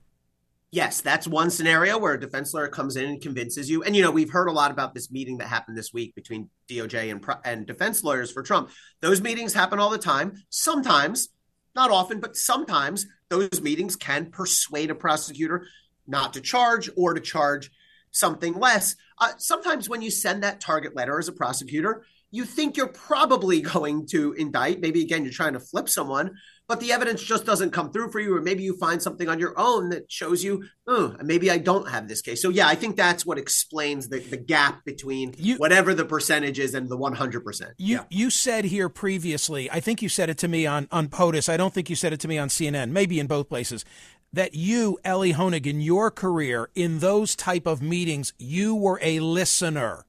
Yes, 0.73 1.01
that's 1.01 1.27
one 1.27 1.51
scenario 1.51 1.99
where 1.99 2.15
a 2.15 2.19
defense 2.19 2.51
lawyer 2.51 2.67
comes 2.67 2.95
in 2.95 3.05
and 3.05 3.21
convinces 3.21 3.69
you. 3.69 3.83
And 3.83 3.95
you 3.95 4.01
know, 4.01 4.09
we've 4.09 4.31
heard 4.31 4.47
a 4.47 4.51
lot 4.51 4.71
about 4.71 4.95
this 4.95 5.11
meeting 5.11 5.37
that 5.37 5.47
happened 5.47 5.77
this 5.77 5.93
week 5.93 6.15
between 6.15 6.49
DOJ 6.67 7.11
and 7.11 7.23
and 7.45 7.67
defense 7.67 8.03
lawyers 8.03 8.31
for 8.31 8.41
Trump. 8.41 8.71
Those 8.99 9.21
meetings 9.21 9.53
happen 9.53 9.77
all 9.77 9.91
the 9.91 9.99
time. 9.99 10.33
Sometimes 10.49 11.29
not 11.75 11.91
often, 11.91 12.19
but 12.19 12.37
sometimes 12.37 13.05
those 13.29 13.61
meetings 13.61 13.95
can 13.95 14.27
persuade 14.27 14.91
a 14.91 14.95
prosecutor 14.95 15.67
not 16.07 16.33
to 16.33 16.41
charge 16.41 16.89
or 16.95 17.13
to 17.13 17.21
charge 17.21 17.71
something 18.11 18.53
less. 18.53 18.95
Uh, 19.17 19.31
sometimes 19.37 19.89
when 19.89 20.01
you 20.01 20.11
send 20.11 20.43
that 20.43 20.59
target 20.59 20.95
letter 20.95 21.17
as 21.17 21.27
a 21.27 21.33
prosecutor, 21.33 22.05
you 22.31 22.45
think 22.45 22.77
you're 22.77 22.87
probably 22.87 23.61
going 23.75 24.07
to 24.07 24.33
indict. 24.33 24.81
Maybe 24.81 25.01
again, 25.01 25.23
you're 25.23 25.33
trying 25.33 25.53
to 25.53 25.59
flip 25.59 25.89
someone, 25.89 26.35
but 26.67 26.79
the 26.79 26.91
evidence 26.91 27.21
just 27.21 27.45
doesn't 27.45 27.71
come 27.71 27.91
through 27.91 28.11
for 28.11 28.19
you, 28.19 28.35
or 28.35 28.41
maybe 28.41 28.63
you 28.63 28.77
find 28.77 29.01
something 29.01 29.27
on 29.27 29.39
your 29.39 29.53
own 29.57 29.89
that 29.89 30.09
shows 30.11 30.43
you, 30.43 30.63
oh, 30.87 31.15
maybe 31.21 31.51
I 31.51 31.57
don't 31.57 31.89
have 31.89 32.07
this 32.07 32.21
case. 32.21 32.41
So 32.41 32.49
yeah, 32.49 32.67
I 32.67 32.75
think 32.75 32.95
that's 32.95 33.25
what 33.25 33.37
explains 33.37 34.07
the, 34.07 34.19
the 34.19 34.37
gap 34.37 34.85
between 34.85 35.33
you, 35.37 35.57
whatever 35.57 35.93
the 35.93 36.05
percentage 36.05 36.59
is 36.59 36.73
and 36.73 36.87
the 36.89 36.97
100%. 36.97 37.73
You 37.77 37.95
yeah. 37.95 38.03
you 38.09 38.29
said 38.29 38.65
here 38.65 38.89
previously, 38.89 39.69
I 39.69 39.79
think 39.79 40.01
you 40.01 40.09
said 40.09 40.29
it 40.29 40.37
to 40.39 40.47
me 40.47 40.65
on 40.65 40.87
on 40.91 41.09
POTUS. 41.09 41.49
I 41.49 41.57
don't 41.57 41.73
think 41.73 41.89
you 41.89 41.95
said 41.95 42.13
it 42.13 42.19
to 42.21 42.27
me 42.27 42.37
on 42.37 42.47
CNN. 42.47 42.91
Maybe 42.91 43.19
in 43.19 43.27
both 43.27 43.49
places. 43.49 43.83
That 44.31 44.55
you, 44.55 44.97
Elie 45.03 45.33
Honig, 45.33 45.67
in 45.67 45.79
your 45.79 46.09
career 46.09 46.71
in 46.73 46.99
those 46.99 47.35
type 47.35 47.67
of 47.67 47.83
meetings, 47.83 48.33
you 48.39 48.73
were 48.73 48.97
a 49.03 49.19
listener. 49.19 50.05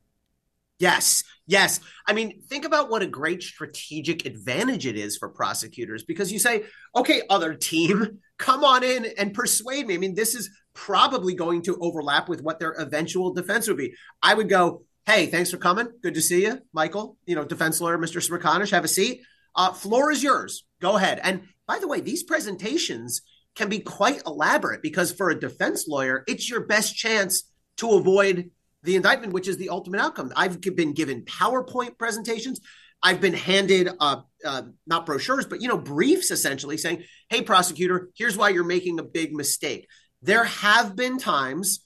Yes, 0.78 1.25
yes. 1.46 1.80
I 2.06 2.12
mean, 2.12 2.42
think 2.42 2.64
about 2.64 2.90
what 2.90 3.02
a 3.02 3.06
great 3.06 3.42
strategic 3.42 4.26
advantage 4.26 4.86
it 4.86 4.96
is 4.96 5.16
for 5.16 5.28
prosecutors 5.28 6.04
because 6.04 6.32
you 6.32 6.38
say, 6.38 6.64
okay, 6.94 7.22
other 7.28 7.54
team, 7.54 8.18
come 8.38 8.64
on 8.64 8.82
in 8.82 9.06
and 9.18 9.34
persuade 9.34 9.86
me. 9.86 9.94
I 9.94 9.98
mean, 9.98 10.14
this 10.14 10.34
is 10.34 10.50
probably 10.74 11.34
going 11.34 11.62
to 11.62 11.78
overlap 11.80 12.28
with 12.28 12.42
what 12.42 12.58
their 12.58 12.72
eventual 12.72 13.32
defense 13.32 13.68
would 13.68 13.76
be. 13.76 13.94
I 14.22 14.34
would 14.34 14.48
go, 14.48 14.84
hey, 15.06 15.26
thanks 15.26 15.50
for 15.50 15.56
coming. 15.58 15.88
Good 16.02 16.14
to 16.14 16.22
see 16.22 16.42
you, 16.42 16.60
Michael. 16.72 17.16
You 17.26 17.36
know, 17.36 17.44
defense 17.44 17.80
lawyer, 17.80 17.98
Mr. 17.98 18.26
Smerconish, 18.26 18.70
have 18.70 18.84
a 18.84 18.88
seat. 18.88 19.22
Uh, 19.54 19.72
floor 19.72 20.10
is 20.10 20.22
yours. 20.22 20.64
Go 20.80 20.96
ahead. 20.96 21.20
And 21.22 21.42
by 21.66 21.78
the 21.78 21.88
way, 21.88 22.00
these 22.00 22.22
presentations 22.22 23.22
can 23.54 23.68
be 23.68 23.78
quite 23.78 24.22
elaborate 24.26 24.82
because 24.82 25.12
for 25.12 25.30
a 25.30 25.38
defense 25.38 25.86
lawyer, 25.86 26.24
it's 26.26 26.50
your 26.50 26.66
best 26.66 26.96
chance 26.96 27.44
to 27.76 27.90
avoid 27.92 28.50
the 28.85 28.97
indictment, 28.97 29.33
which 29.33 29.49
is 29.49 29.57
the 29.57 29.71
ultimate 29.71 30.00
outcome. 30.00 30.33
I've 30.37 30.61
been 30.61 30.93
given 30.93 31.23
PowerPoint 31.23 31.99
presentations. 31.99 32.61
I've 33.03 33.21
been 33.21 33.35
handed 33.35 33.91
uh, 33.99 34.21
uh, 34.45 34.62
not 34.87 35.07
brochures, 35.07 35.47
but 35.47 35.61
you 35.61 35.69
know 35.69 35.79
briefs 35.79 36.31
essentially 36.31 36.76
saying, 36.76 37.05
"Hey, 37.29 37.43
prosecutor, 37.43 38.11
here's 38.17 38.37
why 38.37 38.50
you're 38.50 38.64
making 38.64 38.99
a 38.99 39.05
big 39.05 39.35
mistake." 39.35 39.88
There 40.23 40.45
have 40.45 40.97
been 40.97 41.19
times, 41.19 41.81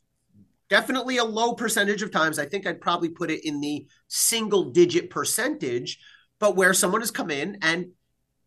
definitely 0.68 1.16
a 1.16 1.24
low 1.24 1.54
percentage 1.54 2.02
of 2.02 2.12
times. 2.12 2.38
I 2.38 2.46
think 2.46 2.66
I'd 2.66 2.80
probably 2.80 3.08
put 3.08 3.30
it 3.30 3.44
in 3.44 3.60
the 3.60 3.86
single 4.08 4.70
digit 4.70 5.10
percentage, 5.10 5.98
but 6.38 6.54
where 6.54 6.74
someone 6.74 7.00
has 7.00 7.10
come 7.10 7.30
in 7.30 7.58
and 7.62 7.92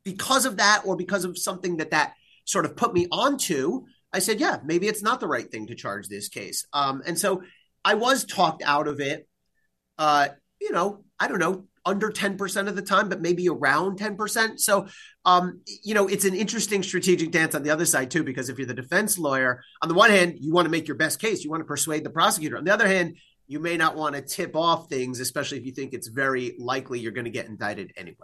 because 0.03 0.45
of 0.45 0.57
that, 0.57 0.83
or 0.85 0.95
because 0.95 1.25
of 1.25 1.37
something 1.37 1.77
that 1.77 1.91
that 1.91 2.13
sort 2.45 2.65
of 2.65 2.75
put 2.75 2.93
me 2.93 3.07
onto, 3.11 3.85
I 4.13 4.19
said, 4.19 4.39
"Yeah, 4.39 4.59
maybe 4.63 4.87
it's 4.87 5.03
not 5.03 5.19
the 5.19 5.27
right 5.27 5.49
thing 5.49 5.67
to 5.67 5.75
charge 5.75 6.07
this 6.07 6.27
case." 6.29 6.65
Um, 6.73 7.01
and 7.05 7.17
so 7.17 7.43
I 7.83 7.95
was 7.95 8.25
talked 8.25 8.63
out 8.63 8.87
of 8.87 8.99
it. 8.99 9.27
Uh, 9.97 10.29
you 10.59 10.71
know, 10.71 11.03
I 11.19 11.27
don't 11.27 11.39
know, 11.39 11.65
under 11.85 12.09
10% 12.09 12.67
of 12.67 12.75
the 12.75 12.81
time, 12.81 13.09
but 13.09 13.21
maybe 13.21 13.49
around 13.49 13.97
10%. 13.97 14.59
So, 14.59 14.87
um, 15.25 15.61
you 15.83 15.93
know, 15.93 16.07
it's 16.07 16.25
an 16.25 16.35
interesting 16.35 16.83
strategic 16.83 17.31
dance 17.31 17.55
on 17.55 17.63
the 17.63 17.71
other 17.71 17.85
side, 17.85 18.11
too, 18.11 18.23
because 18.23 18.49
if 18.49 18.57
you're 18.57 18.67
the 18.67 18.73
defense 18.73 19.17
lawyer, 19.17 19.63
on 19.81 19.89
the 19.89 19.95
one 19.95 20.11
hand, 20.11 20.35
you 20.39 20.53
want 20.53 20.65
to 20.65 20.69
make 20.69 20.87
your 20.87 20.97
best 20.97 21.19
case, 21.19 21.43
you 21.43 21.49
want 21.49 21.61
to 21.61 21.65
persuade 21.65 22.03
the 22.03 22.09
prosecutor. 22.09 22.57
On 22.57 22.63
the 22.63 22.73
other 22.73 22.87
hand, 22.87 23.17
you 23.47 23.59
may 23.59 23.77
not 23.77 23.95
want 23.95 24.15
to 24.15 24.21
tip 24.21 24.55
off 24.55 24.89
things, 24.89 25.19
especially 25.19 25.57
if 25.57 25.65
you 25.65 25.71
think 25.71 25.93
it's 25.93 26.07
very 26.07 26.55
likely 26.59 26.99
you're 26.99 27.11
going 27.11 27.25
to 27.25 27.31
get 27.31 27.47
indicted 27.47 27.91
anyway. 27.97 28.15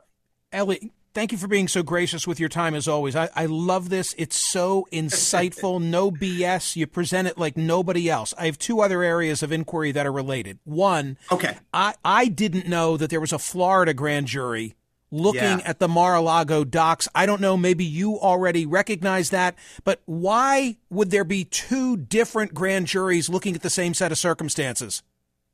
Elie, 0.52 0.92
thank 1.18 1.32
you 1.32 1.38
for 1.40 1.48
being 1.48 1.68
so 1.68 1.82
gracious 1.82 2.28
with 2.28 2.40
your 2.40 2.48
time 2.48 2.76
as 2.76 2.88
always. 2.88 3.16
I, 3.16 3.28
I 3.36 3.48
love 3.48 3.90
this. 3.90 4.14
It's 4.20 4.38
so 4.38 4.88
insightful, 4.92 5.82
no 5.82 6.12
BS. 6.12 6.76
You 6.76 6.86
present 6.86 7.28
it 7.28 7.40
like 7.40 7.58
nobody 7.58 8.08
else. 8.08 8.36
I 8.38 8.46
have 8.46 8.60
two 8.60 8.82
other 8.82 9.02
areas 9.02 9.42
of 9.42 9.52
inquiry 9.52 9.92
that 9.94 10.06
are 10.06 10.12
related. 10.12 10.60
One, 10.64 11.18
okay, 11.32 11.58
I, 11.74 11.96
I 12.06 12.28
didn't 12.28 12.68
know 12.68 12.98
that 12.98 13.10
there 13.10 13.20
was 13.20 13.34
a 13.34 13.40
Florida 13.40 13.96
grand 13.96 14.28
jury 14.28 14.76
looking 15.10 15.42
yeah. 15.42 15.62
at 15.66 15.80
the 15.80 15.88
Mar-a-Lago 15.88 16.64
docs. 16.64 17.08
I 17.16 17.26
don't 17.26 17.42
know, 17.42 17.58
maybe 17.58 17.84
you 17.84 18.20
already 18.20 18.68
recognize 18.68 19.32
that, 19.32 19.56
but 19.84 20.04
why 20.06 20.78
would 20.92 21.10
there 21.10 21.24
be 21.24 21.46
two 21.46 21.98
different 21.98 22.54
grand 22.54 22.86
juries 22.86 23.28
looking 23.28 23.56
at 23.56 23.64
the 23.64 23.72
same 23.72 23.96
set 23.96 24.12
of 24.12 24.20
circumstances? 24.20 25.02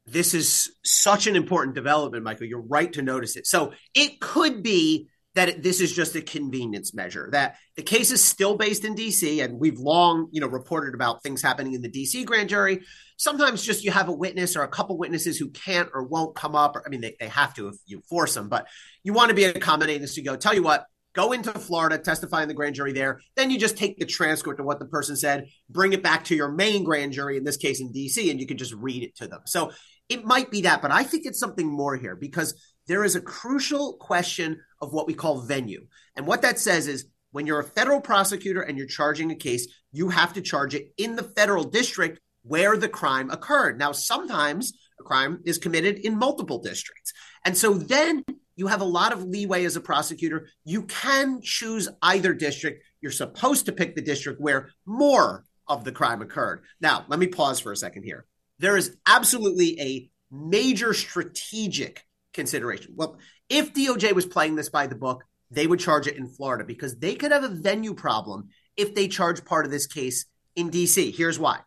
this 0.05 0.33
is 0.33 0.75
such 0.83 1.27
an 1.27 1.35
important 1.35 1.75
development, 1.75 2.23
Michael. 2.23 2.45
You're 2.45 2.59
right 2.59 2.91
to 2.93 3.01
notice 3.01 3.37
it. 3.37 3.47
So 3.47 3.71
it 3.93 4.19
could 4.19 4.61
be 4.61 5.07
that 5.35 5.63
this 5.63 5.81
is 5.81 5.91
just 5.91 6.15
a 6.15 6.21
convenience 6.21 6.93
measure 6.93 7.29
that 7.31 7.55
the 7.75 7.81
case 7.81 8.11
is 8.11 8.23
still 8.23 8.55
based 8.55 8.85
in 8.85 8.95
DC 8.95 9.43
and 9.43 9.59
we've 9.59 9.79
long 9.79 10.27
you 10.31 10.39
know 10.39 10.47
reported 10.47 10.93
about 10.93 11.23
things 11.23 11.41
happening 11.41 11.73
in 11.73 11.81
the 11.81 11.89
DC 11.89 12.25
grand 12.25 12.49
jury. 12.49 12.81
Sometimes 13.17 13.63
just 13.63 13.83
you 13.83 13.91
have 13.91 14.09
a 14.09 14.13
witness 14.13 14.55
or 14.55 14.63
a 14.63 14.67
couple 14.67 14.97
witnesses 14.97 15.37
who 15.37 15.49
can't 15.49 15.89
or 15.93 16.03
won't 16.03 16.35
come 16.35 16.55
up. 16.55 16.75
Or, 16.75 16.83
I 16.85 16.89
mean 16.89 17.01
they, 17.01 17.15
they 17.19 17.27
have 17.27 17.53
to 17.55 17.69
if 17.69 17.75
you 17.85 18.01
force 18.09 18.33
them 18.33 18.49
but 18.49 18.67
you 19.03 19.13
want 19.13 19.29
to 19.29 19.35
be 19.35 19.45
accommodating 19.45 20.05
so 20.07 20.17
you 20.17 20.25
go 20.25 20.35
tell 20.35 20.53
you 20.53 20.63
what 20.63 20.85
go 21.15 21.31
into 21.31 21.51
Florida 21.51 21.97
testify 21.97 22.41
in 22.41 22.47
the 22.47 22.53
grand 22.53 22.75
jury 22.75 22.91
there. 22.91 23.21
Then 23.35 23.49
you 23.49 23.59
just 23.59 23.77
take 23.77 23.97
the 23.97 24.05
transcript 24.05 24.59
of 24.59 24.65
what 24.65 24.79
the 24.79 24.85
person 24.85 25.15
said 25.15 25.47
bring 25.69 25.93
it 25.93 26.03
back 26.03 26.25
to 26.25 26.35
your 26.35 26.51
main 26.51 26.83
grand 26.83 27.13
jury 27.13 27.37
in 27.37 27.43
this 27.43 27.57
case 27.57 27.81
in 27.81 27.91
DC 27.91 28.29
and 28.29 28.39
you 28.39 28.47
can 28.47 28.57
just 28.57 28.73
read 28.73 29.03
it 29.03 29.15
to 29.17 29.27
them. 29.27 29.41
So 29.45 29.71
it 30.09 30.25
might 30.25 30.51
be 30.51 30.61
that, 30.61 30.81
but 30.81 30.91
I 30.91 31.03
think 31.03 31.25
it's 31.25 31.39
something 31.39 31.67
more 31.67 31.95
here 31.95 32.15
because 32.15 32.53
there 32.87 33.03
is 33.03 33.15
a 33.15 33.21
crucial 33.21 33.93
question 33.93 34.59
of 34.83 34.93
what 34.93 35.07
we 35.07 35.13
call 35.13 35.41
venue. 35.41 35.87
And 36.15 36.27
what 36.27 36.41
that 36.43 36.59
says 36.59 36.87
is 36.87 37.05
when 37.31 37.47
you're 37.47 37.59
a 37.59 37.63
federal 37.63 38.01
prosecutor 38.01 38.61
and 38.61 38.77
you're 38.77 38.87
charging 38.87 39.31
a 39.31 39.35
case, 39.35 39.67
you 39.91 40.09
have 40.09 40.33
to 40.33 40.41
charge 40.41 40.75
it 40.75 40.93
in 40.97 41.15
the 41.15 41.23
federal 41.23 41.63
district 41.63 42.19
where 42.43 42.77
the 42.77 42.89
crime 42.89 43.29
occurred. 43.31 43.79
Now, 43.79 43.91
sometimes 43.91 44.73
a 44.99 45.03
crime 45.03 45.39
is 45.45 45.57
committed 45.57 45.97
in 45.99 46.17
multiple 46.17 46.59
districts. 46.59 47.13
And 47.45 47.57
so 47.57 47.73
then 47.73 48.23
you 48.55 48.67
have 48.67 48.81
a 48.81 48.85
lot 48.85 49.13
of 49.13 49.23
leeway 49.23 49.65
as 49.65 49.75
a 49.75 49.81
prosecutor. 49.81 50.47
You 50.63 50.83
can 50.83 51.41
choose 51.41 51.89
either 52.01 52.33
district. 52.33 52.83
You're 53.01 53.11
supposed 53.11 53.65
to 53.65 53.71
pick 53.71 53.95
the 53.95 54.01
district 54.01 54.39
where 54.39 54.69
more 54.85 55.45
of 55.67 55.83
the 55.85 55.91
crime 55.91 56.21
occurred. 56.21 56.63
Now, 56.79 57.05
let 57.07 57.19
me 57.19 57.27
pause 57.27 57.59
for 57.59 57.71
a 57.71 57.77
second 57.77 58.03
here 58.03 58.25
there 58.59 58.77
is 58.77 58.95
absolutely 59.05 59.79
a 59.79 60.09
major 60.31 60.93
strategic 60.93 62.05
consideration. 62.33 62.93
Well, 62.95 63.17
if 63.49 63.73
DOJ 63.73 64.13
was 64.13 64.25
playing 64.25 64.55
this 64.55 64.69
by 64.69 64.87
the 64.87 64.95
book, 64.95 65.23
they 65.51 65.67
would 65.67 65.79
charge 65.79 66.07
it 66.07 66.17
in 66.17 66.27
Florida 66.27 66.63
because 66.63 66.97
they 66.97 67.15
could 67.15 67.31
have 67.31 67.43
a 67.43 67.49
venue 67.49 67.93
problem 67.93 68.49
if 68.75 68.95
they 68.95 69.07
charge 69.07 69.45
part 69.45 69.65
of 69.65 69.71
this 69.71 69.87
case 69.87 70.25
in 70.55 70.71
DC. 70.71 71.15
Here's 71.15 71.39
why. 71.39 71.59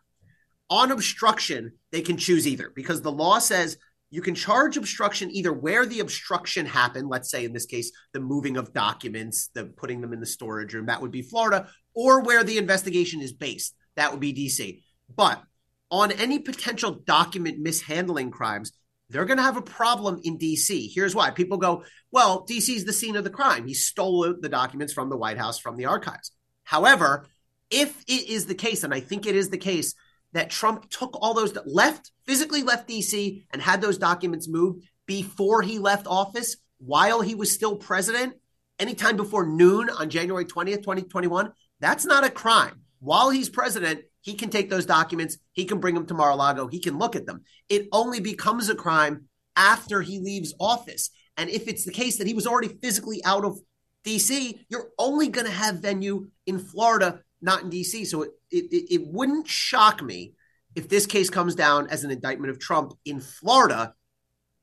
On 0.69 0.91
obstruction, 0.91 1.73
they 1.91 2.01
can 2.01 2.17
choose 2.17 2.47
either 2.47 2.71
because 2.75 3.01
the 3.01 3.11
law 3.11 3.39
says 3.39 3.77
you 4.09 4.21
can 4.21 4.35
charge 4.35 4.77
obstruction 4.77 5.29
either 5.31 5.51
where 5.51 5.85
the 5.85 5.99
obstruction 5.99 6.65
happened, 6.65 7.09
let's 7.09 7.29
say 7.29 7.45
in 7.45 7.53
this 7.53 7.65
case, 7.65 7.91
the 8.13 8.19
moving 8.19 8.57
of 8.57 8.73
documents, 8.73 9.49
the 9.53 9.65
putting 9.65 10.01
them 10.01 10.13
in 10.13 10.19
the 10.19 10.25
storage 10.25 10.73
room, 10.73 10.85
that 10.85 11.01
would 11.01 11.11
be 11.11 11.21
Florida, 11.21 11.67
or 11.93 12.21
where 12.21 12.43
the 12.43 12.57
investigation 12.57 13.21
is 13.21 13.33
based, 13.33 13.75
that 13.95 14.11
would 14.11 14.19
be 14.19 14.33
DC. 14.33 14.81
But 15.13 15.41
on 15.89 16.11
any 16.11 16.39
potential 16.39 16.91
document 16.91 17.59
mishandling 17.59 18.31
crimes, 18.31 18.71
they're 19.09 19.25
going 19.25 19.37
to 19.37 19.43
have 19.43 19.57
a 19.57 19.61
problem 19.61 20.19
in 20.23 20.37
DC. 20.37 20.91
Here's 20.93 21.15
why. 21.15 21.31
People 21.31 21.57
go, 21.57 21.83
well, 22.11 22.45
DC 22.45 22.75
is 22.75 22.85
the 22.85 22.93
scene 22.93 23.15
of 23.15 23.23
the 23.23 23.29
crime. 23.29 23.67
He 23.67 23.73
stole 23.73 24.35
the 24.39 24.49
documents 24.49 24.93
from 24.93 25.09
the 25.09 25.17
White 25.17 25.37
House, 25.37 25.59
from 25.59 25.77
the 25.77 25.85
archives. 25.85 26.31
However, 26.63 27.27
if 27.69 28.03
it 28.07 28.29
is 28.29 28.45
the 28.45 28.55
case, 28.55 28.83
and 28.83 28.93
I 28.93 28.99
think 28.99 29.25
it 29.25 29.35
is 29.35 29.49
the 29.49 29.57
case, 29.57 29.93
that 30.33 30.49
Trump 30.49 30.89
took 30.89 31.17
all 31.21 31.33
those, 31.33 31.57
left, 31.65 32.11
physically 32.25 32.63
left 32.63 32.89
DC 32.89 33.43
and 33.51 33.61
had 33.61 33.81
those 33.81 33.97
documents 33.97 34.47
moved 34.47 34.83
before 35.05 35.61
he 35.61 35.79
left 35.79 36.05
office 36.05 36.57
while 36.79 37.21
he 37.21 37.33
was 37.33 37.51
still 37.51 37.75
president, 37.75 38.35
anytime 38.79 39.17
before 39.17 39.45
noon 39.45 39.89
on 39.89 40.09
January 40.09 40.45
20th, 40.45 40.83
2021, 40.83 41.51
that's 41.79 42.05
not 42.05 42.23
a 42.23 42.29
crime. 42.29 42.81
While 42.99 43.29
he's 43.29 43.49
president, 43.49 44.01
he 44.27 44.33
can 44.33 44.49
take 44.49 44.69
those 44.69 44.85
documents, 44.85 45.37
he 45.53 45.63
can 45.63 45.79
bring 45.79 45.95
them 45.95 46.05
to 46.05 46.13
Mar-a-Lago, 46.13 46.67
he 46.67 46.81
can 46.81 46.99
look 46.99 47.15
at 47.15 47.25
them. 47.25 47.43
It 47.69 47.87
only 47.93 48.19
becomes 48.19 48.67
a 48.67 48.75
crime 48.75 49.29
after 49.55 50.01
he 50.01 50.19
leaves 50.19 50.53
office. 50.59 51.11
And 51.37 51.49
if 51.49 51.69
it's 51.69 51.85
the 51.85 51.93
case 51.93 52.17
that 52.17 52.27
he 52.27 52.33
was 52.33 52.45
already 52.45 52.67
physically 52.67 53.23
out 53.23 53.45
of 53.45 53.57
DC, 54.05 54.65
you're 54.67 54.89
only 54.99 55.29
going 55.29 55.47
to 55.47 55.53
have 55.53 55.75
venue 55.75 56.27
in 56.45 56.59
Florida, 56.59 57.21
not 57.41 57.63
in 57.63 57.69
DC. 57.69 58.05
So 58.05 58.23
it, 58.23 58.31
it, 58.51 58.93
it 58.95 59.01
wouldn't 59.07 59.47
shock 59.47 60.03
me 60.03 60.33
if 60.75 60.89
this 60.89 61.05
case 61.05 61.29
comes 61.29 61.55
down 61.55 61.87
as 61.87 62.03
an 62.03 62.11
indictment 62.11 62.51
of 62.51 62.59
Trump 62.59 62.95
in 63.05 63.21
Florida, 63.21 63.93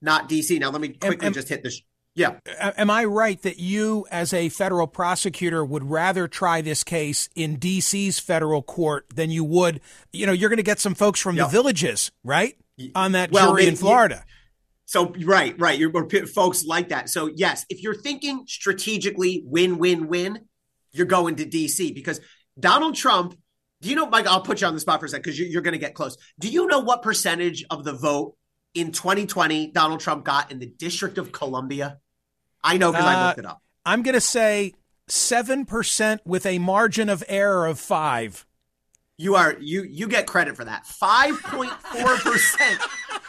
not 0.03 0.29
DC. 0.29 0.61
Now, 0.61 0.73
let 0.73 0.83
me 0.83 0.89
quickly 0.89 1.15
and, 1.15 1.23
and, 1.23 1.35
just 1.35 1.49
hit 1.49 1.63
this. 1.63 1.81
Yeah. 2.17 2.39
Am 2.61 2.91
I 2.91 3.05
right 3.05 3.43
that 3.43 3.59
you, 3.59 4.07
as 4.11 4.33
a 4.33 4.49
federal 4.49 4.87
prosecutor, 4.87 5.65
would 5.65 5.91
rather 5.91 6.29
try 6.29 6.61
this 6.61 6.85
case 6.85 7.29
in 7.35 7.57
D.C.'s 7.57 8.21
federal 8.21 8.63
court 8.63 9.07
than 9.15 9.31
you 9.31 9.43
would? 9.43 9.81
You 10.13 10.27
know, 10.27 10.33
you're 10.33 10.49
going 10.49 10.59
to 10.59 10.63
get 10.63 10.79
some 10.79 10.95
folks 10.95 11.19
from 11.19 11.35
the 11.35 11.49
villages, 11.49 12.13
right, 12.23 12.57
on 12.95 13.13
that 13.13 13.33
well, 13.33 13.51
jury 13.51 13.67
in 13.67 13.75
Florida. 13.75 14.25
So 14.87 15.13
right, 15.25 15.59
right, 15.59 15.79
you're 15.79 15.93
folks 16.27 16.65
like 16.65 16.91
that. 16.91 17.09
So 17.09 17.31
yes, 17.35 17.67
if 17.69 17.83
you're 17.83 17.97
thinking 17.97 18.45
strategically, 18.47 19.43
win, 19.45 19.79
win, 19.79 20.07
win, 20.07 20.41
you're 20.93 21.07
going 21.07 21.37
to 21.37 21.45
D.C. 21.45 21.93
because 21.93 22.21
Donald 22.59 22.95
Trump. 22.95 23.37
Do 23.81 23.91
you 23.91 23.97
know, 23.97 24.07
Mike? 24.07 24.27
I'll 24.27 24.41
put 24.41 24.63
you 24.63 24.67
on 24.67 24.73
the 24.73 24.81
spot 24.81 25.01
for 25.01 25.07
a 25.07 25.09
second 25.11 25.25
because 25.25 25.39
you're 25.39 25.61
going 25.61 25.73
to 25.73 25.79
get 25.79 25.95
close. 25.95 26.17
Do 26.39 26.49
you 26.49 26.67
know 26.69 26.79
what 26.79 27.03
percentage 27.03 27.65
of 27.69 27.85
the 27.85 27.93
vote 27.93 28.35
in 28.73 28.93
2020 28.93 29.73
Donald 29.73 30.01
Trump 30.01 30.25
got 30.25 30.51
in 30.51 30.59
the 30.59 30.67
District 30.67 31.19
of 31.19 31.33
Columbia? 31.33 31.99
I 32.65 32.79
know 32.79 32.91
because 32.91 33.05
uh, 33.05 33.09
I 33.09 33.27
looked 33.29 33.39
it 33.39 33.47
up. 33.47 33.63
I'm 33.87 34.03
going 34.03 34.15
to 34.15 34.21
say 34.21 34.73
7% 35.09 36.19
with 36.25 36.47
a 36.47 36.59
margin 36.59 37.11
of 37.11 37.23
error 37.29 37.67
of 37.67 37.79
5. 37.79 38.47
You 39.17 39.37
are 39.37 39.55
you 39.61 39.85
you 39.85 40.09
get 40.09 40.27
credit 40.27 40.57
for 40.57 40.65
that. 40.65 40.87
5.4%. 40.87 42.79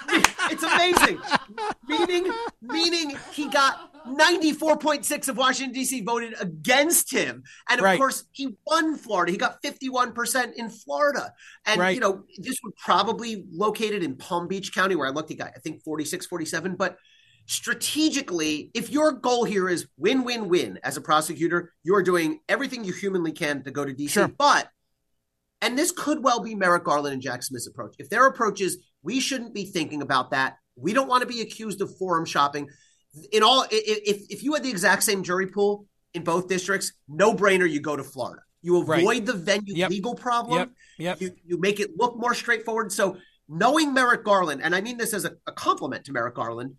it's 0.51 0.63
amazing. 0.63 1.19
meaning 1.87 2.33
meaning 2.59 3.15
he 3.31 3.47
got 3.49 3.93
94.6 4.07 5.29
of 5.29 5.37
Washington 5.37 5.73
D.C. 5.73 6.01
voted 6.01 6.33
against 6.39 7.11
him. 7.11 7.43
And 7.69 7.79
of 7.79 7.83
right. 7.83 7.99
course, 7.99 8.25
he 8.31 8.55
won 8.65 8.95
Florida. 8.95 9.31
He 9.31 9.37
got 9.37 9.61
51% 9.61 10.53
in 10.55 10.71
Florida. 10.71 11.31
And 11.67 11.79
right. 11.79 11.93
you 11.93 12.01
know, 12.01 12.23
this 12.39 12.57
would 12.63 12.75
probably 12.77 13.45
located 13.51 14.01
in 14.01 14.15
Palm 14.15 14.47
Beach 14.47 14.73
County 14.73 14.95
where 14.95 15.07
I 15.07 15.11
looked 15.11 15.29
he 15.29 15.35
got 15.35 15.51
I 15.55 15.59
think 15.59 15.83
46 15.83 16.25
47, 16.25 16.77
but 16.77 16.97
strategically, 17.45 18.71
if 18.73 18.89
your 18.89 19.11
goal 19.11 19.43
here 19.43 19.69
is 19.69 19.87
win, 19.97 20.23
win, 20.23 20.49
win 20.49 20.79
as 20.83 20.97
a 20.97 21.01
prosecutor, 21.01 21.71
you're 21.83 22.03
doing 22.03 22.39
everything 22.49 22.83
you 22.83 22.93
humanly 22.93 23.31
can 23.31 23.63
to 23.63 23.71
go 23.71 23.85
to 23.85 23.93
DC. 23.93 24.09
Sure. 24.09 24.27
But, 24.27 24.69
and 25.61 25.77
this 25.77 25.91
could 25.91 26.23
well 26.23 26.39
be 26.41 26.55
Merrick 26.55 26.83
Garland 26.83 27.13
and 27.13 27.21
Jack 27.21 27.43
Smith's 27.43 27.67
approach. 27.67 27.95
If 27.99 28.09
their 28.09 28.25
approach 28.27 28.61
is, 28.61 28.77
we 29.03 29.19
shouldn't 29.19 29.53
be 29.53 29.65
thinking 29.65 30.01
about 30.01 30.31
that. 30.31 30.57
We 30.75 30.93
don't 30.93 31.07
want 31.07 31.21
to 31.21 31.27
be 31.27 31.41
accused 31.41 31.81
of 31.81 31.95
forum 31.97 32.25
shopping. 32.25 32.69
In 33.31 33.43
all, 33.43 33.65
if, 33.71 34.25
if 34.29 34.43
you 34.43 34.53
had 34.53 34.63
the 34.63 34.69
exact 34.69 35.03
same 35.03 35.23
jury 35.23 35.47
pool 35.47 35.85
in 36.13 36.23
both 36.23 36.47
districts, 36.47 36.93
no 37.07 37.33
brainer, 37.33 37.69
you 37.69 37.79
go 37.79 37.95
to 37.95 38.03
Florida. 38.03 38.41
You 38.61 38.77
avoid 38.81 39.05
Right. 39.05 39.25
the 39.25 39.33
venue 39.33 39.75
Yep. 39.75 39.89
legal 39.91 40.15
problem. 40.15 40.57
Yep. 40.57 40.69
Yep. 40.97 41.21
You 41.21 41.31
you 41.45 41.59
make 41.59 41.79
it 41.79 41.91
look 41.97 42.17
more 42.17 42.33
straightforward. 42.33 42.91
So 42.91 43.17
knowing 43.47 43.93
Merrick 43.93 44.23
Garland, 44.23 44.61
and 44.63 44.73
I 44.75 44.81
mean 44.81 44.97
this 44.97 45.13
as 45.13 45.23
a, 45.23 45.33
a 45.45 45.51
compliment 45.51 46.03
to 46.05 46.11
Merrick 46.11 46.33
Garland, 46.35 46.75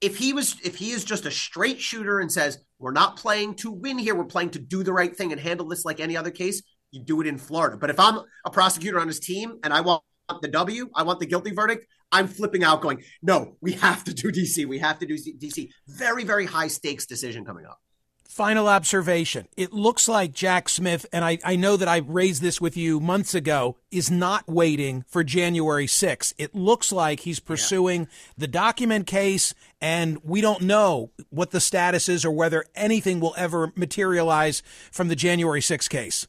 if 0.00 0.16
he 0.18 0.32
was 0.32 0.56
if 0.64 0.76
he 0.76 0.90
is 0.90 1.04
just 1.04 1.26
a 1.26 1.30
straight 1.30 1.80
shooter 1.80 2.20
and 2.20 2.30
says 2.30 2.58
we're 2.78 2.92
not 2.92 3.16
playing 3.16 3.54
to 3.56 3.70
win 3.70 3.98
here, 3.98 4.14
we're 4.14 4.24
playing 4.24 4.50
to 4.50 4.58
do 4.58 4.82
the 4.82 4.92
right 4.92 5.16
thing 5.16 5.32
and 5.32 5.40
handle 5.40 5.66
this 5.66 5.84
like 5.84 6.00
any 6.00 6.16
other 6.16 6.30
case, 6.30 6.62
you 6.90 7.02
do 7.02 7.20
it 7.20 7.26
in 7.26 7.38
Florida. 7.38 7.76
But 7.76 7.90
if 7.90 7.98
I'm 7.98 8.20
a 8.44 8.50
prosecutor 8.50 9.00
on 9.00 9.06
his 9.06 9.20
team 9.20 9.58
and 9.62 9.72
I 9.72 9.80
want 9.80 10.02
the 10.42 10.48
W, 10.48 10.90
I 10.94 11.02
want 11.02 11.20
the 11.20 11.26
guilty 11.26 11.52
verdict, 11.52 11.86
I'm 12.12 12.28
flipping 12.28 12.64
out 12.64 12.82
going, 12.82 13.02
no, 13.22 13.56
we 13.60 13.72
have 13.72 14.04
to 14.04 14.14
do 14.14 14.30
DC. 14.30 14.66
We 14.66 14.78
have 14.78 14.98
to 14.98 15.06
do 15.06 15.14
DC. 15.14 15.68
Very, 15.88 16.24
very 16.24 16.46
high 16.46 16.68
stakes 16.68 17.06
decision 17.06 17.44
coming 17.44 17.64
up. 17.66 17.78
Final 18.28 18.68
observation. 18.68 19.48
It 19.56 19.72
looks 19.72 20.08
like 20.08 20.32
Jack 20.32 20.68
Smith, 20.68 21.06
and 21.12 21.24
I, 21.24 21.38
I 21.44 21.56
know 21.56 21.76
that 21.76 21.88
I 21.88 21.98
raised 21.98 22.42
this 22.42 22.60
with 22.60 22.76
you 22.76 23.00
months 23.00 23.34
ago, 23.34 23.76
is 23.90 24.10
not 24.10 24.46
waiting 24.48 25.04
for 25.08 25.24
January 25.24 25.86
6th. 25.86 26.34
It 26.36 26.54
looks 26.54 26.92
like 26.92 27.20
he's 27.20 27.40
pursuing 27.40 28.08
the 28.36 28.48
document 28.48 29.06
case, 29.06 29.54
and 29.80 30.18
we 30.22 30.40
don't 30.40 30.62
know 30.62 31.12
what 31.30 31.50
the 31.52 31.60
status 31.60 32.08
is 32.08 32.24
or 32.24 32.30
whether 32.30 32.64
anything 32.74 33.20
will 33.20 33.34
ever 33.36 33.72
materialize 33.76 34.62
from 34.90 35.08
the 35.08 35.16
January 35.16 35.60
6th 35.60 35.88
case. 35.88 36.26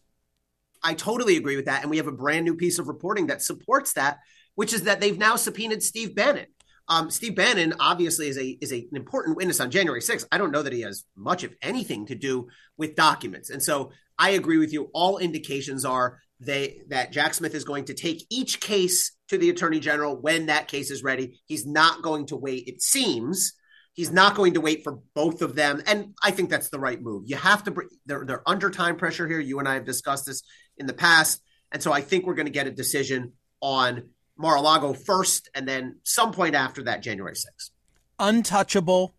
I 0.83 0.93
totally 0.93 1.35
agree 1.35 1.55
with 1.55 1.65
that. 1.65 1.81
And 1.81 1.89
we 1.89 1.97
have 1.97 2.07
a 2.07 2.11
brand 2.11 2.45
new 2.45 2.55
piece 2.55 2.79
of 2.79 2.87
reporting 2.87 3.27
that 3.27 3.41
supports 3.41 3.93
that, 3.93 4.19
which 4.55 4.73
is 4.73 4.83
that 4.83 5.01
they've 5.01 5.17
now 5.17 5.35
subpoenaed 5.35 5.83
Steve 5.83 6.15
Bannon. 6.15 6.45
Um, 6.89 7.09
Steve 7.09 7.35
Bannon 7.35 7.73
obviously 7.79 8.27
is 8.27 8.37
a 8.37 8.57
is 8.61 8.71
a, 8.71 8.77
an 8.77 8.95
important 8.95 9.35
witness 9.35 9.59
on 9.59 9.71
January 9.71 10.01
6th. 10.01 10.25
I 10.31 10.37
don't 10.37 10.51
know 10.51 10.63
that 10.63 10.73
he 10.73 10.81
has 10.81 11.03
much 11.15 11.43
of 11.43 11.53
anything 11.61 12.05
to 12.07 12.15
do 12.15 12.47
with 12.77 12.95
documents. 12.95 13.49
And 13.49 13.61
so 13.61 13.91
I 14.17 14.31
agree 14.31 14.57
with 14.57 14.73
you. 14.73 14.89
All 14.93 15.17
indications 15.17 15.85
are 15.85 16.19
they 16.39 16.81
that 16.89 17.11
Jack 17.11 17.33
Smith 17.33 17.55
is 17.55 17.63
going 17.63 17.85
to 17.85 17.93
take 17.93 18.25
each 18.29 18.59
case 18.59 19.15
to 19.29 19.37
the 19.37 19.49
attorney 19.49 19.79
general 19.79 20.15
when 20.15 20.47
that 20.47 20.67
case 20.67 20.91
is 20.91 21.03
ready. 21.03 21.39
He's 21.45 21.65
not 21.65 22.01
going 22.01 22.27
to 22.27 22.35
wait, 22.35 22.67
it 22.67 22.81
seems. 22.81 23.53
He's 23.93 24.11
not 24.11 24.35
going 24.35 24.53
to 24.53 24.61
wait 24.61 24.83
for 24.83 24.99
both 25.15 25.41
of 25.41 25.55
them. 25.55 25.81
And 25.87 26.13
I 26.23 26.29
think 26.29 26.49
that's 26.51 26.69
the 26.69 26.79
right 26.79 27.01
move. 27.01 27.23
You 27.25 27.35
have 27.35 27.63
to, 27.63 27.75
they're, 28.05 28.25
they're 28.25 28.47
under 28.47 28.69
time 28.69 28.95
pressure 28.95 29.27
here. 29.27 29.39
You 29.39 29.57
and 29.57 29.67
I 29.67 29.73
have 29.73 29.85
discussed 29.85 30.27
this 30.27 30.43
in 30.77 30.85
the 30.85 30.93
past. 30.93 31.41
And 31.71 31.81
so 31.81 31.91
I 31.91 32.01
think 32.01 32.25
we're 32.25 32.35
going 32.35 32.45
to 32.45 32.51
get 32.51 32.67
a 32.67 32.71
decision 32.71 33.33
on 33.59 34.09
Mar-a-Lago 34.37 34.93
first, 34.93 35.49
and 35.55 35.67
then 35.67 35.97
some 36.03 36.31
point 36.31 36.55
after 36.55 36.83
that, 36.83 37.01
January 37.01 37.33
6th. 37.33 37.71
Untouchable, 38.19 39.13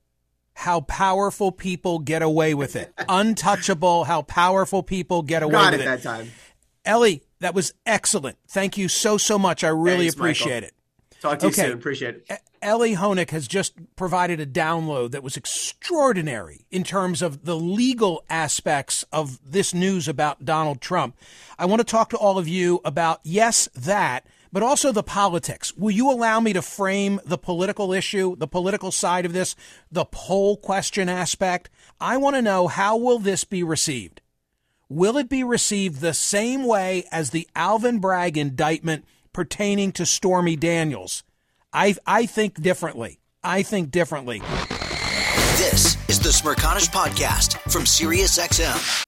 how 0.55 0.81
powerful 0.83 1.53
people 1.53 1.99
get 2.01 2.23
away 2.23 2.55
with 2.55 2.77
it. 2.77 2.93
Untouchable, 3.09 4.05
how 4.05 4.23
powerful 4.23 4.83
people 4.83 5.23
get 5.23 5.43
away 5.43 5.53
Got 5.53 5.73
with 5.73 5.81
it 5.81 5.85
it. 5.85 5.87
that 5.87 6.03
time. 6.03 6.31
Elie, 6.85 7.23
that 7.41 7.55
was 7.55 7.75
excellent. 7.87 8.39
Thank 8.49 8.77
you 8.77 8.89
so, 8.89 9.19
so 9.19 9.39
much. 9.39 9.63
I 9.63 9.69
really 9.69 10.07
Thanks, 10.07 10.17
Michael. 10.17 10.31
appreciate 10.31 10.63
it. 10.65 10.73
Talk 11.21 11.39
to 11.41 11.47
you 11.47 11.51
Okay. 11.53 11.63
soon. 11.63 11.73
Appreciate 11.73 12.15
it. 12.29 12.41
Elie 12.63 12.97
Honig 12.97 13.31
has 13.31 13.47
just 13.47 13.75
provided 13.97 14.41
a 14.41 14.47
download 14.47 15.13
that 15.13 15.23
was 15.23 15.37
extraordinary 15.37 16.67
in 16.71 16.83
terms 16.83 17.23
of 17.23 17.45
the 17.45 17.55
legal 17.57 18.25
aspects 18.29 19.05
of 19.13 19.39
this 19.49 19.73
news 19.73 20.09
about 20.09 20.45
Donald 20.45 20.81
Trump. 20.81 21.17
I 21.59 21.67
want 21.67 21.81
to 21.81 21.85
talk 21.85 22.11
to 22.11 22.17
all 22.17 22.37
of 22.39 22.49
you 22.49 22.81
about, 22.85 23.21
yes, 23.23 23.69
that, 23.77 24.27
but 24.53 24.63
also 24.63 24.93
the 24.93 25.03
politics. 25.03 25.75
Will 25.77 25.91
you 25.91 26.11
allow 26.11 26.41
me 26.41 26.53
to 26.53 26.63
frame 26.63 27.21
the 27.25 27.39
political 27.39 27.93
issue, 27.93 28.37
the 28.37 28.49
political 28.49 28.91
side 28.91 29.27
of 29.27 29.33
this, 29.33 29.55
the 29.91 30.05
poll 30.05 30.57
question 30.57 31.09
aspect? 31.09 31.71
I 32.01 32.17
want 32.17 32.37
to 32.37 32.43
know 32.43 32.69
how 32.69 32.97
will 32.97 33.19
this 33.19 33.45
be 33.45 33.63
received? 33.63 34.21
Will 34.89 35.19
it 35.19 35.29
be 35.29 35.45
received 35.45 36.01
the 36.01 36.15
same 36.15 36.65
way 36.65 37.05
as 37.13 37.31
the 37.31 37.49
Alvin 37.55 37.99
Bragg 37.99 38.39
indictment 38.39 39.05
pertaining 39.33 39.93
to 39.93 40.07
Stormy 40.07 40.57
Daniels? 40.57 41.25
I 41.73 41.97
I 42.07 42.27
think 42.27 42.61
differently. 42.63 43.21
I 43.45 43.63
think 43.63 43.91
differently. 43.91 44.41
This 45.59 45.97
is 46.09 46.21
the 46.21 46.31
Smerconish 46.31 46.89
Podcast 46.91 47.59
from 47.71 47.83
SiriusXM. 47.83 49.08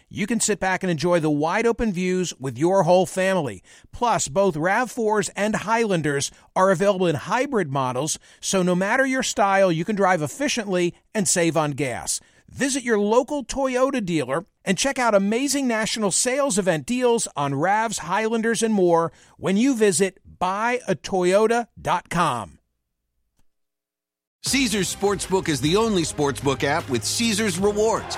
You 0.13 0.27
can 0.27 0.41
sit 0.41 0.59
back 0.59 0.83
and 0.83 0.91
enjoy 0.91 1.21
the 1.21 1.31
wide 1.31 1.65
open 1.65 1.93
views 1.93 2.33
with 2.37 2.57
your 2.57 2.83
whole 2.83 3.05
family. 3.05 3.63
Plus, 3.93 4.27
both 4.27 4.55
RAV4s 4.55 5.29
and 5.37 5.55
Highlanders 5.55 6.31
are 6.53 6.69
available 6.69 7.07
in 7.07 7.15
hybrid 7.15 7.71
models, 7.71 8.19
so 8.41 8.61
no 8.61 8.75
matter 8.75 9.05
your 9.05 9.23
style, 9.23 9.71
you 9.71 9.85
can 9.85 9.95
drive 9.95 10.21
efficiently 10.21 10.93
and 11.15 11.29
save 11.29 11.55
on 11.55 11.71
gas. 11.71 12.19
Visit 12.49 12.83
your 12.83 12.99
local 12.99 13.45
Toyota 13.45 14.05
dealer 14.05 14.45
and 14.65 14.77
check 14.77 14.99
out 14.99 15.15
amazing 15.15 15.65
national 15.65 16.11
sales 16.11 16.59
event 16.59 16.85
deals 16.85 17.25
on 17.37 17.53
RAVs, 17.53 17.99
Highlanders, 17.99 18.61
and 18.61 18.73
more 18.73 19.13
when 19.37 19.55
you 19.55 19.73
visit 19.73 20.19
buyatoyota.com. 20.39 22.57
Caesars 24.43 24.93
Sportsbook 24.93 25.47
is 25.47 25.61
the 25.61 25.77
only 25.77 26.03
sportsbook 26.03 26.65
app 26.65 26.89
with 26.89 27.05
Caesars 27.05 27.57
rewards. 27.59 28.17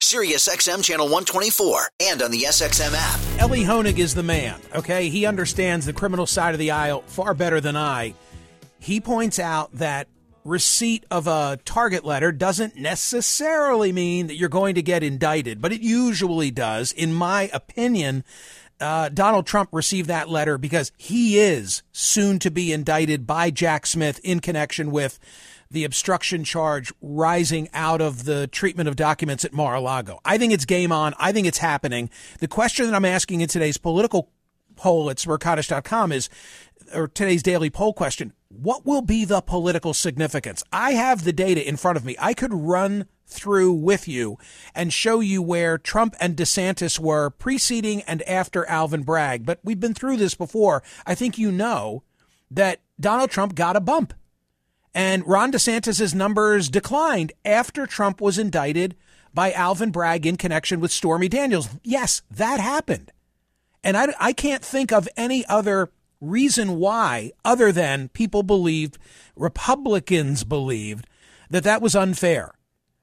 SiriusXM 0.00 0.82
channel 0.82 1.06
124, 1.06 1.90
and 2.00 2.22
on 2.22 2.30
the 2.30 2.44
SXM 2.44 2.94
app. 2.94 3.20
Elie 3.38 3.64
Honig 3.64 3.98
is 3.98 4.14
the 4.14 4.22
man, 4.22 4.58
okay? 4.74 5.10
He 5.10 5.26
understands 5.26 5.84
the 5.84 5.92
criminal 5.92 6.26
side 6.26 6.54
of 6.54 6.58
the 6.58 6.70
aisle 6.70 7.02
far 7.06 7.34
better 7.34 7.60
than 7.60 7.76
I. 7.76 8.14
He 8.78 8.98
points 8.98 9.38
out 9.38 9.70
that 9.74 10.08
receipt 10.42 11.04
of 11.10 11.26
a 11.26 11.58
target 11.66 12.02
letter 12.02 12.32
doesn't 12.32 12.76
necessarily 12.76 13.92
mean 13.92 14.28
that 14.28 14.36
you're 14.36 14.48
going 14.48 14.74
to 14.76 14.82
get 14.82 15.02
indicted, 15.02 15.60
but 15.60 15.70
it 15.70 15.82
usually 15.82 16.50
does. 16.50 16.92
In 16.92 17.12
my 17.12 17.50
opinion, 17.52 18.24
uh, 18.80 19.10
Donald 19.10 19.46
Trump 19.46 19.68
received 19.70 20.08
that 20.08 20.30
letter 20.30 20.56
because 20.56 20.92
he 20.96 21.38
is 21.38 21.82
soon 21.92 22.38
to 22.38 22.50
be 22.50 22.72
indicted 22.72 23.26
by 23.26 23.50
Jack 23.50 23.86
Smith 23.86 24.18
in 24.24 24.40
connection 24.40 24.90
with 24.90 25.18
the 25.70 25.84
obstruction 25.84 26.44
charge 26.44 26.92
rising 27.00 27.68
out 27.72 28.00
of 28.00 28.24
the 28.24 28.46
treatment 28.48 28.88
of 28.88 28.96
documents 28.96 29.44
at 29.44 29.52
Mar-a-Lago. 29.52 30.20
I 30.24 30.36
think 30.36 30.52
it's 30.52 30.64
game 30.64 30.90
on. 30.90 31.14
I 31.18 31.32
think 31.32 31.46
it's 31.46 31.58
happening. 31.58 32.10
The 32.40 32.48
question 32.48 32.86
that 32.86 32.94
I'm 32.94 33.04
asking 33.04 33.40
in 33.40 33.48
today's 33.48 33.78
political 33.78 34.30
poll 34.74 35.10
at 35.10 35.18
smerconish.com 35.18 36.10
is, 36.12 36.28
or 36.92 37.06
today's 37.06 37.42
daily 37.42 37.70
poll 37.70 37.92
question, 37.92 38.32
what 38.48 38.84
will 38.84 39.02
be 39.02 39.24
the 39.24 39.40
political 39.40 39.94
significance? 39.94 40.64
I 40.72 40.92
have 40.92 41.22
the 41.22 41.32
data 41.32 41.66
in 41.66 41.76
front 41.76 41.96
of 41.96 42.04
me. 42.04 42.16
I 42.18 42.34
could 42.34 42.52
run 42.52 43.06
through 43.26 43.72
with 43.72 44.08
you 44.08 44.38
and 44.74 44.92
show 44.92 45.20
you 45.20 45.40
where 45.40 45.78
Trump 45.78 46.16
and 46.18 46.36
DeSantis 46.36 46.98
were 46.98 47.30
preceding 47.30 48.02
and 48.02 48.22
after 48.22 48.66
Alvin 48.66 49.04
Bragg. 49.04 49.46
But 49.46 49.60
we've 49.62 49.78
been 49.78 49.94
through 49.94 50.16
this 50.16 50.34
before. 50.34 50.82
I 51.06 51.14
think 51.14 51.38
you 51.38 51.52
know 51.52 52.02
that 52.50 52.80
Donald 52.98 53.30
Trump 53.30 53.54
got 53.54 53.76
a 53.76 53.80
bump 53.80 54.14
and 54.94 55.26
Ron 55.26 55.52
DeSantis' 55.52 56.14
numbers 56.14 56.68
declined 56.68 57.32
after 57.44 57.86
Trump 57.86 58.20
was 58.20 58.38
indicted 58.38 58.96
by 59.32 59.52
Alvin 59.52 59.90
Bragg 59.90 60.26
in 60.26 60.36
connection 60.36 60.80
with 60.80 60.90
Stormy 60.90 61.28
Daniels. 61.28 61.68
Yes, 61.84 62.22
that 62.30 62.60
happened. 62.60 63.12
And 63.84 63.96
I, 63.96 64.14
I 64.18 64.32
can't 64.32 64.64
think 64.64 64.92
of 64.92 65.08
any 65.16 65.46
other 65.46 65.90
reason 66.20 66.76
why, 66.76 67.32
other 67.44 67.72
than 67.72 68.08
people 68.08 68.42
believed, 68.42 68.98
Republicans 69.36 70.44
believed, 70.44 71.06
that 71.48 71.64
that 71.64 71.80
was 71.80 71.96
unfair. 71.96 72.52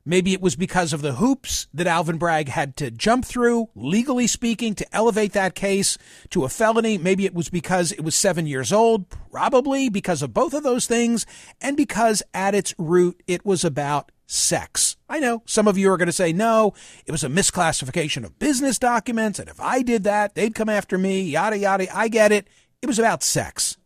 Maybe 0.08 0.32
it 0.32 0.40
was 0.40 0.56
because 0.56 0.94
of 0.94 1.02
the 1.02 1.16
hoops 1.16 1.68
that 1.74 1.86
Alvin 1.86 2.18
Bragg 2.18 2.48
had 2.48 2.78
to 2.78 2.90
jump 2.90 3.26
through, 3.26 3.68
legally 3.76 4.26
speaking, 4.26 4.74
to 4.76 4.96
elevate 4.96 5.34
that 5.34 5.54
case 5.54 5.98
to 6.30 6.46
a 6.46 6.50
felony. 6.50 6.98
Maybe 6.98 7.26
it 7.26 7.34
was 7.34 7.50
because 7.50 7.92
it 7.92 8.06
was 8.06 8.16
seven 8.16 8.48
years 8.48 8.72
old, 8.72 9.10
probably 9.10 9.90
because 9.90 10.22
of 10.22 10.34
both 10.34 10.54
of 10.54 10.64
those 10.64 10.88
things, 10.88 11.26
and 11.60 11.76
because 11.76 12.24
at 12.34 12.56
its 12.56 12.74
root 12.78 13.22
it 13.28 13.46
was 13.46 13.66
about 13.66 14.14
sex. 14.26 14.96
I 15.10 15.20
know 15.20 15.44
some 15.46 15.68
of 15.68 15.78
you 15.78 15.92
are 15.92 15.98
going 15.98 16.06
to 16.06 16.14
say, 16.14 16.32
no, 16.32 16.74
it 17.06 17.12
was 17.12 17.26
a 17.26 17.30
misclassification 17.30 18.24
of 18.24 18.40
business 18.40 18.80
documents, 18.80 19.40
and 19.40 19.50
if 19.50 19.60
I 19.60 19.82
did 19.82 20.06
that, 20.06 20.36
they'd 20.36 20.56
come 20.56 20.70
after 20.70 20.98
me, 20.98 21.22
yada, 21.24 21.58
yada. 21.58 21.94
I 21.94 22.08
get 22.08 22.32
it. 22.32 22.48
It 22.82 22.88
was 22.88 22.98
about 22.98 23.24
sex. 23.24 23.78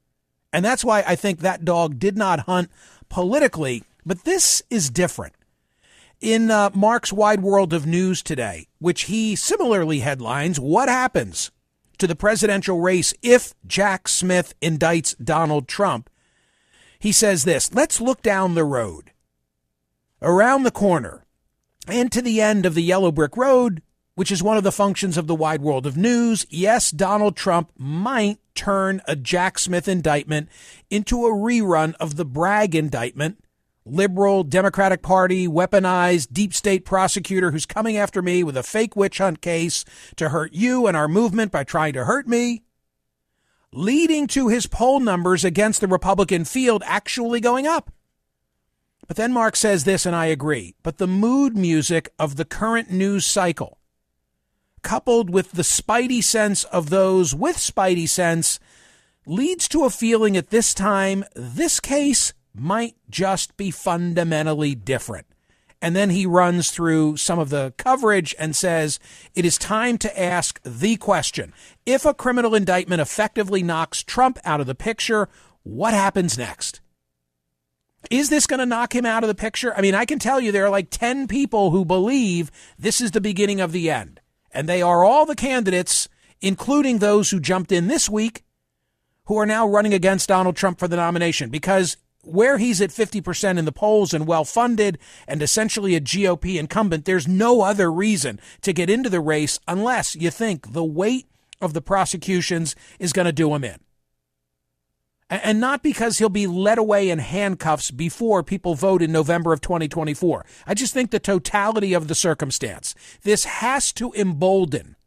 And 0.54 0.64
that's 0.64 0.86
why 0.86 1.04
I 1.08 1.16
think 1.16 1.40
that 1.40 1.66
dog 1.66 1.98
did 1.98 2.16
not 2.16 2.42
hunt 2.42 2.70
politically, 3.10 3.82
but 4.06 4.24
this 4.24 4.62
is 4.70 4.92
different 4.92 5.34
in 6.22 6.52
uh, 6.52 6.70
Mark's 6.74 7.12
Wide 7.12 7.42
World 7.42 7.74
of 7.74 7.86
News 7.86 8.22
today, 8.22 8.68
which 8.80 9.04
he 9.04 9.36
similarly 9.36 10.00
headlines 10.00 10.60
What 10.60 10.88
happens 10.88 11.52
to 11.98 12.08
the 12.08 12.16
presidential 12.16 12.80
race 12.80 13.14
if 13.22 13.54
Jack 13.66 14.08
Smith 14.08 14.54
indicts 14.62 15.16
Donald 15.22 15.68
Trump? 15.68 16.10
He 17.00 17.12
says 17.12 17.44
this 17.44 17.74
Let's 17.74 18.00
look 18.00 18.22
down 18.22 18.54
the 18.54 18.64
road, 18.64 19.12
around 20.22 20.64
the 20.64 20.72
corner, 20.72 21.26
and 21.88 22.12
to 22.12 22.22
the 22.22 22.40
end 22.40 22.66
of 22.66 22.76
the 22.76 22.84
yellow 22.84 23.12
brick 23.12 23.36
road, 23.36 23.82
which 24.14 24.32
is 24.32 24.44
one 24.44 24.58
of 24.58 24.64
the 24.64 24.72
functions 24.72 25.18
of 25.18 25.26
the 25.26 25.36
wide 25.36 25.62
world 25.62 25.88
of 25.88 25.98
news. 25.98 26.46
Yes, 26.50 26.92
Donald 26.92 27.36
Trump 27.36 27.72
might 27.76 28.38
turn 28.54 29.02
a 29.08 29.16
Jack 29.16 29.58
Smith 29.58 29.88
indictment 29.88 30.48
into 30.92 31.26
a 31.26 31.32
rerun 31.32 31.96
of 31.96 32.18
the 32.18 32.26
Bragg 32.26 32.76
indictment 32.76 33.44
liberal 33.86 34.44
Democratic 34.44 35.02
Party 35.02 35.48
weaponized 35.48 36.32
deep 36.32 36.54
state 36.54 36.86
prosecutor 36.86 37.52
who's 37.52 37.66
coming 37.66 37.98
after 37.98 38.22
me 38.22 38.44
with 38.44 38.56
a 38.56 38.64
fake 38.64 38.96
witch 38.96 39.18
hunt 39.18 39.42
case 39.42 39.84
to 40.16 40.30
hurt 40.30 40.54
you 40.54 40.88
and 40.88 40.96
our 40.96 41.08
movement 41.08 41.52
by 41.52 41.64
trying 41.64 41.94
to 41.94 42.06
hurt 42.06 42.28
me, 42.28 42.64
leading 43.74 44.28
to 44.28 44.48
his 44.50 44.68
poll 44.68 45.00
numbers 45.00 45.44
against 45.44 45.82
the 45.82 45.88
Republican 45.88 46.46
field 46.46 46.84
actually 46.86 47.40
going 47.40 47.66
up. 47.66 47.92
But 49.08 49.18
then 49.18 49.34
Mark 49.34 49.56
says 49.56 49.84
this, 49.84 50.06
and 50.06 50.16
I 50.16 50.28
agree. 50.28 50.76
But 50.84 50.98
the 50.98 51.08
mood 51.08 51.58
music 51.58 52.14
of 52.20 52.36
the 52.36 52.46
current 52.46 52.92
news 52.92 53.26
cycle, 53.26 53.80
coupled 54.84 55.30
with 55.30 55.52
the 55.52 55.64
spidey 55.64 56.24
sense 56.24 56.64
of 56.66 56.90
those 56.90 57.36
with 57.36 57.58
spidey 57.58 58.08
sense, 58.08 58.60
leads 59.26 59.68
to 59.70 59.84
a 59.84 59.90
feeling 59.90 60.38
at 60.38 60.50
this 60.50 60.74
time 60.74 61.26
this 61.36 61.80
case 61.80 62.34
might 62.54 62.96
just 63.10 63.56
be 63.58 63.72
fundamentally 63.72 64.76
different. 64.76 65.28
And 65.82 65.96
then 65.96 66.12
he 66.12 66.26
runs 66.28 66.70
through 66.70 67.18
some 67.18 67.40
of 67.40 67.50
the 67.50 67.74
coverage 67.78 68.36
and 68.38 68.56
says, 68.56 69.00
it 69.34 69.46
is 69.46 69.58
time 69.58 69.98
to 70.00 70.22
ask 70.22 70.62
the 70.64 70.96
question. 70.98 71.54
If 71.86 72.06
a 72.06 72.14
criminal 72.14 72.54
indictment 72.54 73.02
effectively 73.02 73.64
knocks 73.64 74.04
Trump 74.04 74.38
out 74.46 74.62
of 74.62 74.68
the 74.68 74.76
picture, 74.76 75.28
what 75.64 75.96
happens 75.96 76.38
next? 76.38 76.82
Is 78.12 78.30
this 78.30 78.48
going 78.48 78.60
to 78.60 78.66
knock 78.66 78.94
him 78.94 79.06
out 79.06 79.24
of 79.24 79.28
the 79.28 79.36
picture? 79.36 79.76
I 79.76 79.82
mean, 79.82 79.96
I 79.96 80.06
can 80.06 80.20
tell 80.20 80.40
you 80.40 80.52
there 80.52 80.66
are 80.66 80.72
like 80.72 80.90
10 80.92 81.28
people 81.28 81.72
who 81.72 81.86
believe 81.86 82.52
this 82.78 83.02
is 83.02 83.12
the 83.12 83.22
beginning 83.22 83.60
of 83.60 83.72
the 83.72 83.90
end. 83.90 84.20
And 84.52 84.68
they 84.68 84.82
are 84.82 85.04
all 85.04 85.26
the 85.26 85.36
candidates, 85.36 86.10
including 86.42 86.98
those 86.98 87.30
who 87.30 87.40
jumped 87.40 87.72
in 87.72 87.88
this 87.88 88.10
week, 88.10 88.44
who 89.26 89.38
are 89.38 89.46
now 89.46 89.68
running 89.68 89.94
against 89.94 90.30
Donald 90.30 90.56
Trump 90.56 90.78
for 90.78 90.88
the 90.88 90.96
nomination. 90.96 91.50
Because 91.50 91.98
where 92.24 92.58
he's 92.58 92.82
at 92.82 92.90
50% 92.90 93.58
in 93.58 93.66
the 93.66 93.72
polls 93.72 94.14
and 94.14 94.28
well 94.28 94.46
funded 94.46 94.98
and 95.28 95.42
essentially 95.42 95.96
a 95.96 96.02
GOP 96.02 96.60
incumbent, 96.60 97.06
there's 97.06 97.28
no 97.28 97.62
other 97.62 97.92
reason 97.92 98.40
to 98.62 98.74
get 98.74 98.90
into 98.90 99.10
the 99.10 99.20
race 99.20 99.60
unless 99.68 100.16
you 100.16 100.30
think 100.30 100.74
the 100.74 100.84
weight 100.84 101.28
of 101.62 101.74
the 101.74 101.82
prosecutions 101.82 102.76
is 103.00 103.14
going 103.14 103.26
to 103.26 103.32
do 103.32 103.54
him 103.54 103.64
in. 103.64 103.80
And 105.30 105.62
not 105.62 105.82
because 105.82 106.18
he'll 106.18 106.28
be 106.28 106.46
led 106.46 106.78
away 106.78 107.10
in 107.10 107.20
handcuffs 107.20 107.90
before 107.90 108.44
people 108.44 108.76
vote 108.76 109.02
in 109.02 109.14
November 109.14 109.54
of 109.54 109.62
2024. 109.62 110.46
I 110.68 110.74
just 110.74 110.94
think 110.94 111.10
the 111.10 111.20
totality 111.20 111.94
of 111.94 112.10
the 112.10 112.16
circumstance. 112.16 112.94
This 113.24 113.46
has 113.46 113.94
to 113.94 114.12
embolden 114.12 114.98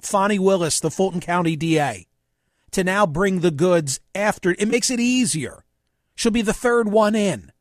Fani 0.00 0.38
Willis, 0.38 0.80
the 0.80 0.90
Fulton 0.90 1.20
County 1.20 1.56
DA, 1.56 2.06
to 2.70 2.82
now 2.82 3.04
bring 3.04 3.40
the 3.40 3.50
goods 3.50 4.00
after. 4.14 4.52
It 4.58 4.68
makes 4.68 4.90
it 4.90 4.98
easier 4.98 5.61
She'll 6.14 6.32
be 6.32 6.42
the 6.42 6.52
third 6.52 6.90
one 6.90 7.14
in. 7.14 7.52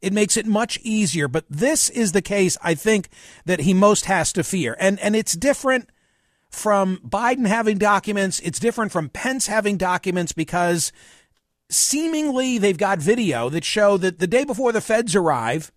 It 0.00 0.12
makes 0.12 0.36
it 0.36 0.46
much 0.46 0.78
easier, 0.82 1.28
but 1.28 1.44
this 1.48 1.88
is 1.88 2.12
the 2.12 2.22
case 2.22 2.58
I 2.62 2.74
think 2.74 3.08
that 3.44 3.60
he 3.60 3.72
most 3.72 4.06
has 4.06 4.32
to 4.32 4.42
fear. 4.42 4.76
And 4.80 4.98
and 4.98 5.14
it's 5.14 5.34
different 5.34 5.90
from 6.50 6.98
Biden 6.98 7.46
having 7.46 7.78
documents, 7.78 8.40
it's 8.40 8.58
different 8.58 8.92
from 8.92 9.08
Pence 9.08 9.46
having 9.46 9.76
documents 9.76 10.32
because 10.32 10.92
seemingly 11.70 12.58
they've 12.58 12.76
got 12.76 12.98
video 12.98 13.48
that 13.48 13.64
show 13.64 13.96
that 13.96 14.18
the 14.18 14.26
day 14.26 14.44
before 14.44 14.72
the 14.72 14.80
feds 14.80 15.16
arrive, 15.16 15.72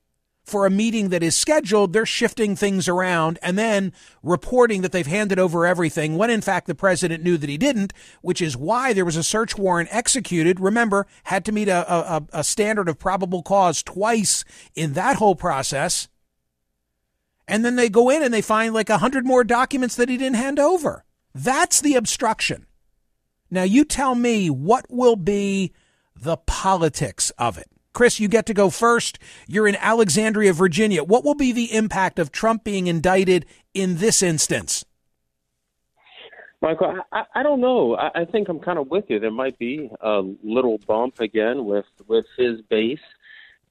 for 0.46 0.66
a 0.66 0.70
meeting 0.70 1.10
that 1.10 1.24
is 1.24 1.36
scheduled, 1.36 1.92
they're 1.92 2.06
shifting 2.06 2.56
things 2.56 2.88
around 2.88 3.40
and 3.42 3.58
then 3.58 3.92
reporting 4.22 4.84
that 4.84 4.92
they've 4.92 5.08
handed 5.08 5.40
over 5.40 5.66
everything 5.66 6.18
when 6.18 6.30
in 6.30 6.42
fact 6.42 6.68
the 6.68 6.76
president 6.76 7.24
knew 7.24 7.36
that 7.36 7.50
he 7.50 7.58
didn't, 7.58 7.94
which 8.22 8.42
is 8.42 8.56
why 8.56 8.94
there 8.94 9.06
was 9.06 9.18
a 9.18 9.24
search 9.24 9.58
warrant 9.58 9.90
executed. 9.92 10.60
Remember, 10.60 11.08
had 11.24 11.44
to 11.46 11.52
meet 11.52 11.68
a, 11.68 11.92
a, 11.92 12.24
a 12.32 12.44
standard 12.44 12.88
of 12.88 13.00
probable 13.00 13.42
cause 13.42 13.82
twice 13.82 14.46
in 14.76 14.94
that 14.94 15.16
whole 15.16 15.36
process. 15.36 16.08
And 17.48 17.66
then 17.66 17.76
they 17.76 17.90
go 17.90 18.10
in 18.10 18.22
and 18.22 18.34
they 18.34 18.42
find 18.42 18.74
like 18.74 18.90
a 18.90 19.00
hundred 19.00 19.26
more 19.26 19.44
documents 19.44 19.96
that 19.96 20.10
he 20.10 20.18
didn't 20.18 20.38
hand 20.38 20.60
over. 20.60 21.06
That's 21.34 21.82
the 21.82 21.96
obstruction. 21.96 22.68
Now 23.50 23.64
you 23.64 23.84
tell 23.84 24.14
me 24.14 24.50
what 24.50 24.86
will 24.90 25.16
be 25.16 25.74
the 26.16 26.38
politics 26.38 27.32
of 27.32 27.58
it. 27.58 27.70
Chris, 27.96 28.20
you 28.20 28.28
get 28.28 28.46
to 28.46 28.54
go 28.54 28.70
first. 28.70 29.18
You're 29.48 29.68
in 29.68 29.78
Alexandria, 29.78 30.54
Virginia. 30.54 31.04
What 31.04 31.24
will 31.24 31.34
be 31.34 31.52
the 31.52 31.74
impact 31.74 32.20
of 32.20 32.32
Trump 32.32 32.64
being 32.64 32.86
indicted 32.86 33.48
in 33.74 33.98
this 33.98 34.22
instance? 34.22 34.86
Michael, 36.62 37.00
I, 37.12 37.24
I 37.34 37.44
don't 37.44 37.62
know. 37.62 37.96
I, 37.96 38.22
I 38.22 38.26
think 38.26 38.50
I'm 38.50 38.60
kind 38.60 38.78
of 38.78 38.90
with 38.90 39.06
you. 39.08 39.20
There 39.20 39.32
might 39.32 39.58
be 39.58 39.90
a 40.02 40.22
little 40.44 40.78
bump 40.86 41.20
again 41.20 41.66
with 41.66 41.86
with 42.08 42.26
his 42.38 42.62
base, 42.70 43.00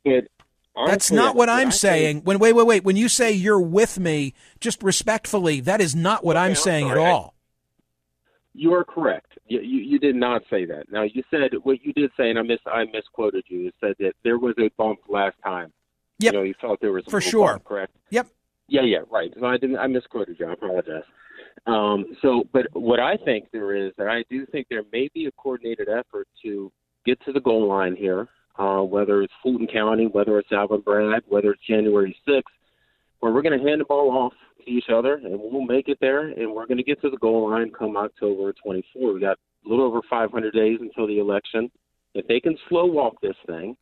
but 0.04 0.28
honestly, 0.74 0.90
that's 0.92 1.10
not 1.10 1.36
what 1.36 1.48
I'm 1.48 1.68
I 1.68 1.70
saying. 1.70 2.16
Think, 2.16 2.26
when 2.26 2.38
wait, 2.38 2.52
wait, 2.54 2.66
wait. 2.66 2.84
When 2.84 2.96
you 2.96 3.08
say 3.08 3.32
you're 3.32 3.60
with 3.60 3.98
me, 3.98 4.32
just 4.60 4.82
respectfully, 4.82 5.60
that 5.60 5.80
is 5.80 5.94
not 5.94 6.24
what 6.24 6.36
okay, 6.36 6.44
I'm, 6.44 6.50
I'm 6.50 6.56
saying 6.56 6.86
sorry. 6.88 7.02
at 7.02 7.10
all. 7.10 7.34
You 8.54 8.72
are 8.74 8.84
correct. 8.84 9.33
You, 9.46 9.60
you, 9.60 9.80
you 9.80 9.98
did 9.98 10.16
not 10.16 10.42
say 10.48 10.64
that. 10.64 10.90
Now 10.90 11.02
you 11.02 11.22
said 11.30 11.50
what 11.62 11.84
you 11.84 11.92
did 11.92 12.10
say, 12.16 12.30
and 12.30 12.38
I 12.38 12.42
mis 12.42 12.60
I 12.66 12.84
misquoted 12.84 13.44
you. 13.48 13.60
You 13.60 13.72
said 13.80 13.94
that 13.98 14.14
there 14.22 14.38
was 14.38 14.54
a 14.58 14.70
bump 14.78 15.00
last 15.08 15.36
time. 15.42 15.72
Yep. 16.18 16.32
You 16.32 16.38
know, 16.38 16.44
you 16.44 16.54
felt 16.60 16.80
there 16.80 16.92
was 16.92 17.04
a 17.06 17.10
For 17.10 17.20
sure. 17.20 17.52
bump, 17.52 17.64
correct? 17.64 17.92
Yep. 18.10 18.28
Yeah, 18.68 18.82
yeah, 18.82 18.98
right. 19.10 19.32
So 19.38 19.44
I 19.44 19.58
didn't. 19.58 19.78
I 19.78 19.86
misquoted 19.86 20.36
you. 20.38 20.46
I 20.46 20.52
apologize. 20.54 21.02
Um, 21.66 22.16
so, 22.22 22.44
but 22.52 22.66
what 22.72 23.00
I 23.00 23.16
think 23.16 23.46
there 23.52 23.74
is, 23.74 23.92
that 23.98 24.08
I 24.08 24.24
do 24.30 24.46
think 24.46 24.66
there 24.68 24.82
may 24.92 25.08
be 25.14 25.26
a 25.26 25.32
coordinated 25.32 25.88
effort 25.88 26.28
to 26.42 26.70
get 27.04 27.20
to 27.24 27.32
the 27.32 27.40
goal 27.40 27.68
line 27.68 27.96
here, 27.96 28.28
uh, 28.58 28.80
whether 28.80 29.22
it's 29.22 29.32
Fulton 29.42 29.66
County, 29.66 30.06
whether 30.06 30.38
it's 30.38 30.52
Alvin 30.52 30.80
Bragg, 30.80 31.22
whether 31.28 31.52
it's 31.52 31.62
January 31.66 32.16
6th, 32.26 32.42
where 33.20 33.32
we're 33.32 33.42
going 33.42 33.58
to 33.58 33.64
hand 33.66 33.80
the 33.80 33.84
ball 33.84 34.10
off 34.10 34.32
to 34.64 34.70
each 34.70 34.88
other, 34.92 35.14
and 35.14 35.38
we'll 35.38 35.64
make 35.64 35.88
it 35.88 35.98
there, 36.00 36.28
and 36.28 36.52
we're 36.52 36.66
going 36.66 36.78
to 36.78 36.84
get 36.84 37.00
to 37.02 37.10
the 37.10 37.16
goal 37.16 37.50
line 37.50 37.70
come 37.70 37.96
October 37.96 38.52
24. 38.52 39.12
We 39.12 39.20
got 39.20 39.38
a 39.64 39.68
little 39.68 39.84
over 39.84 40.00
500 40.08 40.52
days 40.52 40.78
until 40.80 41.06
the 41.06 41.18
election. 41.18 41.70
If 42.14 42.26
they 42.26 42.40
can 42.40 42.56
slow 42.68 42.86
walk 42.86 43.20
this 43.20 43.36
thing, 43.46 43.76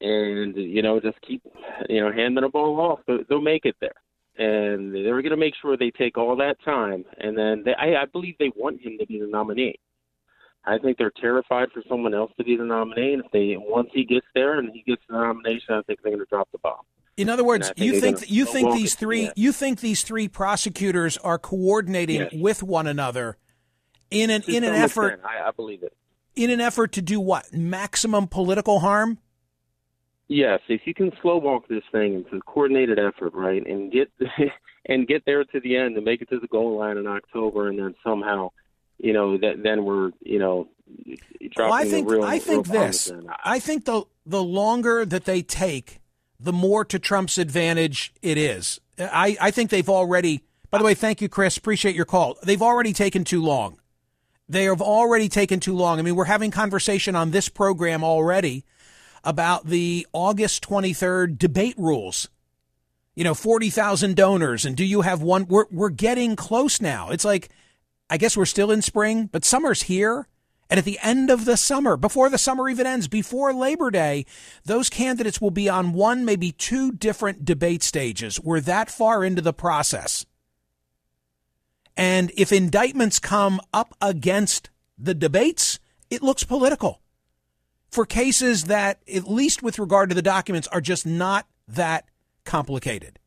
and 0.00 0.56
you 0.56 0.82
know 0.82 1.00
just 1.00 1.20
keep 1.22 1.42
you 1.88 2.00
know 2.00 2.12
handing 2.12 2.42
the 2.42 2.48
ball 2.48 2.80
off, 2.80 3.00
they'll, 3.28 3.40
make 3.40 3.64
it 3.64 3.76
there. 3.80 3.94
And 4.36 4.94
they're 4.94 5.22
going 5.22 5.30
to 5.30 5.36
make 5.36 5.54
sure 5.60 5.76
they 5.76 5.92
take 5.92 6.18
all 6.18 6.36
that 6.36 6.56
time, 6.64 7.04
and 7.18 7.38
then 7.38 7.62
they, 7.64 7.74
I, 7.74 8.02
I 8.02 8.04
believe 8.06 8.34
they 8.38 8.50
want 8.56 8.82
him 8.82 8.98
to 8.98 9.06
be 9.06 9.20
the 9.20 9.26
nominee. 9.26 9.78
I 10.66 10.78
think 10.78 10.98
they're 10.98 11.12
terrified 11.20 11.68
for 11.72 11.82
someone 11.88 12.14
else 12.14 12.32
to 12.38 12.44
be 12.44 12.56
the 12.56 12.64
nominee, 12.64 13.14
and 13.14 13.24
if 13.24 13.30
they 13.30 13.56
once 13.58 13.90
he 13.92 14.04
gets 14.04 14.26
there 14.34 14.58
and 14.58 14.70
he 14.72 14.82
gets 14.82 15.02
the 15.08 15.16
nomination, 15.16 15.74
I 15.74 15.82
think 15.82 16.00
they're 16.02 16.12
going 16.12 16.24
to 16.24 16.28
drop 16.28 16.48
the 16.52 16.58
ball. 16.58 16.84
In 17.16 17.28
other 17.28 17.44
words, 17.44 17.68
think 17.68 17.78
you 17.78 18.00
think 18.00 18.16
gonna 18.16 18.26
you 18.28 18.44
think 18.44 18.74
these 18.74 18.94
three 18.94 19.24
yeah. 19.24 19.32
you 19.36 19.52
think 19.52 19.80
these 19.80 20.02
three 20.02 20.28
prosecutors 20.28 21.16
are 21.18 21.38
coordinating 21.38 22.20
Yes. 22.20 22.34
with 22.34 22.62
one 22.62 22.86
another 22.86 23.36
in 24.10 24.30
an 24.30 24.42
in 24.48 24.64
an 24.64 24.74
effort 24.74 25.20
I, 25.24 25.48
I 25.48 25.50
believe 25.52 25.82
it. 25.82 25.96
in 26.34 26.50
an 26.50 26.60
effort 26.60 26.92
to 26.92 27.02
do 27.02 27.20
what 27.20 27.52
maximum 27.52 28.26
political 28.26 28.80
harm. 28.80 29.18
Yes, 30.26 30.60
if 30.68 30.86
you 30.86 30.94
can 30.94 31.12
slow 31.20 31.36
walk 31.36 31.68
this 31.68 31.84
thing 31.92 32.14
into 32.14 32.36
a 32.36 32.40
coordinated 32.40 32.98
effort, 32.98 33.34
right, 33.34 33.64
and 33.64 33.92
get 33.92 34.10
and 34.86 35.06
get 35.06 35.24
there 35.26 35.44
to 35.44 35.60
the 35.60 35.76
end 35.76 35.96
and 35.96 36.04
make 36.04 36.22
it 36.22 36.30
to 36.30 36.40
the 36.40 36.48
goal 36.48 36.78
line 36.78 36.96
in 36.96 37.06
October, 37.06 37.68
and 37.68 37.78
then 37.78 37.94
somehow, 38.02 38.50
you 38.98 39.12
know, 39.12 39.36
that 39.38 39.62
then 39.62 39.84
we're 39.84 40.10
you 40.20 40.38
know 40.38 40.68
dropping 41.52 41.56
Well, 41.56 41.72
I 41.72 41.84
think 41.84 42.10
real. 42.10 42.24
I 42.24 42.38
think 42.38 42.66
this. 42.66 43.12
I 43.44 43.58
think 43.58 43.84
the 43.84 44.04
the 44.24 44.42
longer 44.42 45.04
that 45.04 45.26
they 45.26 45.42
take 45.42 46.00
the 46.44 46.52
more 46.52 46.84
to 46.84 46.98
Trump's 46.98 47.38
advantage 47.38 48.12
it 48.22 48.38
is. 48.38 48.80
I, 48.98 49.36
I 49.40 49.50
think 49.50 49.70
they've 49.70 49.88
already, 49.88 50.42
by 50.70 50.78
the 50.78 50.84
way, 50.84 50.94
thank 50.94 51.20
you, 51.20 51.28
Chris. 51.28 51.56
Appreciate 51.56 51.96
your 51.96 52.04
call. 52.04 52.36
They've 52.42 52.62
already 52.62 52.92
taken 52.92 53.24
too 53.24 53.42
long. 53.42 53.78
They 54.48 54.64
have 54.64 54.82
already 54.82 55.30
taken 55.30 55.58
too 55.58 55.74
long. 55.74 55.98
I 55.98 56.02
mean, 56.02 56.14
we're 56.14 56.24
having 56.24 56.50
conversation 56.50 57.16
on 57.16 57.30
this 57.30 57.48
program 57.48 58.04
already 58.04 58.64
about 59.24 59.66
the 59.66 60.06
August 60.12 60.62
23rd 60.68 61.38
debate 61.38 61.74
rules. 61.78 62.28
You 63.14 63.24
know, 63.24 63.34
40,000 63.34 64.16
donors, 64.16 64.66
and 64.66 64.76
do 64.76 64.84
you 64.84 65.00
have 65.00 65.22
one? 65.22 65.46
We're, 65.46 65.66
we're 65.70 65.88
getting 65.88 66.36
close 66.36 66.80
now. 66.80 67.10
It's 67.10 67.24
like, 67.24 67.48
I 68.10 68.18
guess 68.18 68.36
we're 68.36 68.44
still 68.44 68.70
in 68.70 68.82
spring, 68.82 69.30
but 69.32 69.44
summer's 69.44 69.84
here. 69.84 70.28
And 70.70 70.78
at 70.78 70.84
the 70.84 70.98
end 71.02 71.30
of 71.30 71.44
the 71.44 71.56
summer, 71.56 71.96
before 71.96 72.30
the 72.30 72.38
summer 72.38 72.68
even 72.68 72.86
ends, 72.86 73.06
before 73.06 73.52
Labor 73.52 73.90
Day, 73.90 74.24
those 74.64 74.88
candidates 74.88 75.40
will 75.40 75.50
be 75.50 75.68
on 75.68 75.92
one, 75.92 76.24
maybe 76.24 76.52
two 76.52 76.90
different 76.90 77.44
debate 77.44 77.82
stages. 77.82 78.40
We're 78.40 78.60
that 78.60 78.90
far 78.90 79.22
into 79.24 79.42
the 79.42 79.52
process. 79.52 80.24
And 81.96 82.32
if 82.36 82.50
indictments 82.50 83.18
come 83.18 83.60
up 83.72 83.94
against 84.00 84.70
the 84.98 85.14
debates, 85.14 85.78
it 86.10 86.22
looks 86.22 86.44
political. 86.44 87.00
For 87.90 88.04
cases 88.04 88.64
that, 88.64 89.00
at 89.12 89.30
least 89.30 89.62
with 89.62 89.78
regard 89.78 90.08
to 90.08 90.14
the 90.14 90.22
documents, 90.22 90.66
are 90.68 90.80
just 90.80 91.06
not 91.06 91.46
that 91.68 92.08
complicated. 92.44 93.18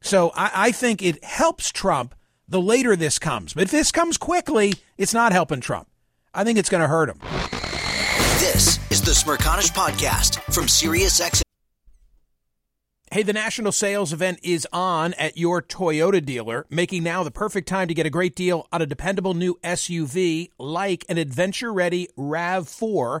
So 0.00 0.30
I, 0.36 0.50
I 0.54 0.72
think 0.72 1.02
it 1.02 1.24
helps 1.24 1.72
Trump 1.72 2.14
the 2.46 2.60
later 2.60 2.94
this 2.94 3.18
comes. 3.18 3.54
But 3.54 3.64
if 3.64 3.70
this 3.70 3.90
comes 3.90 4.16
quickly, 4.16 4.74
it's 4.96 5.14
not 5.14 5.32
helping 5.32 5.60
Trump. 5.60 5.88
I 6.34 6.44
think 6.44 6.58
it's 6.58 6.68
going 6.68 6.82
to 6.82 6.88
hurt 6.88 7.08
him. 7.08 7.18
This 8.38 8.78
is 8.90 9.02
the 9.02 9.12
Smerconish 9.12 9.72
Podcast 9.72 10.40
from 10.52 10.66
SiriusXM. 10.66 11.42
Hey, 13.10 13.22
the 13.22 13.32
national 13.32 13.72
sales 13.72 14.12
event 14.12 14.38
is 14.42 14.68
on 14.70 15.14
at 15.14 15.38
your 15.38 15.62
Toyota 15.62 16.22
dealer, 16.22 16.66
making 16.68 17.04
now 17.04 17.22
the 17.22 17.30
perfect 17.30 17.66
time 17.66 17.88
to 17.88 17.94
get 17.94 18.04
a 18.04 18.10
great 18.10 18.36
deal 18.36 18.68
on 18.70 18.82
a 18.82 18.86
dependable 18.86 19.32
new 19.32 19.58
SUV 19.64 20.50
like 20.58 21.06
an 21.08 21.16
adventure 21.16 21.72
ready 21.72 22.08
RAV4. 22.18 23.20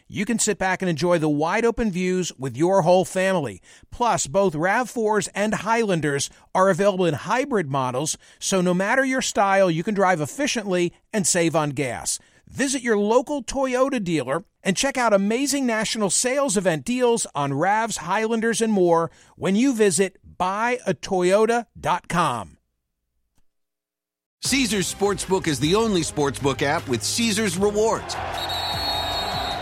You 0.13 0.25
can 0.25 0.39
sit 0.39 0.57
back 0.57 0.81
and 0.81 0.89
enjoy 0.89 1.19
the 1.19 1.29
wide 1.29 1.63
open 1.63 1.89
views 1.89 2.33
with 2.37 2.57
your 2.57 2.81
whole 2.81 3.05
family. 3.05 3.61
Plus, 3.91 4.27
both 4.27 4.55
RAV4s 4.55 5.29
and 5.33 5.53
Highlanders 5.53 6.29
are 6.53 6.69
available 6.69 7.05
in 7.05 7.13
hybrid 7.13 7.71
models, 7.71 8.17
so 8.37 8.59
no 8.59 8.73
matter 8.73 9.05
your 9.05 9.21
style, 9.21 9.71
you 9.71 9.85
can 9.85 9.93
drive 9.93 10.19
efficiently 10.19 10.91
and 11.13 11.25
save 11.25 11.55
on 11.55 11.69
gas. 11.69 12.19
Visit 12.45 12.81
your 12.81 12.97
local 12.97 13.41
Toyota 13.41 14.03
dealer 14.03 14.43
and 14.65 14.75
check 14.75 14.97
out 14.97 15.13
amazing 15.13 15.65
national 15.65 16.09
sales 16.09 16.57
event 16.57 16.83
deals 16.83 17.25
on 17.33 17.53
RAVs, 17.53 17.99
Highlanders, 17.99 18.61
and 18.61 18.73
more 18.73 19.11
when 19.37 19.55
you 19.55 19.73
visit 19.73 20.17
buyatoyota.com. 20.37 22.57
Caesars 24.43 24.93
Sportsbook 24.93 25.47
is 25.47 25.61
the 25.61 25.75
only 25.75 26.01
sportsbook 26.01 26.63
app 26.63 26.85
with 26.89 27.01
Caesars 27.01 27.57
rewards. 27.57 28.17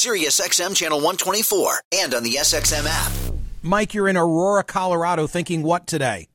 SiriusXM 0.00 0.74
channel 0.74 0.96
124, 0.96 1.82
and 1.92 2.14
on 2.14 2.22
the 2.22 2.30
SXM 2.30 2.86
app. 2.88 3.12
Mike, 3.60 3.92
you're 3.92 4.08
in 4.08 4.16
Aurora, 4.16 4.64
Colorado, 4.64 5.26
thinking 5.26 5.62
what 5.62 5.86
today? 5.86 6.26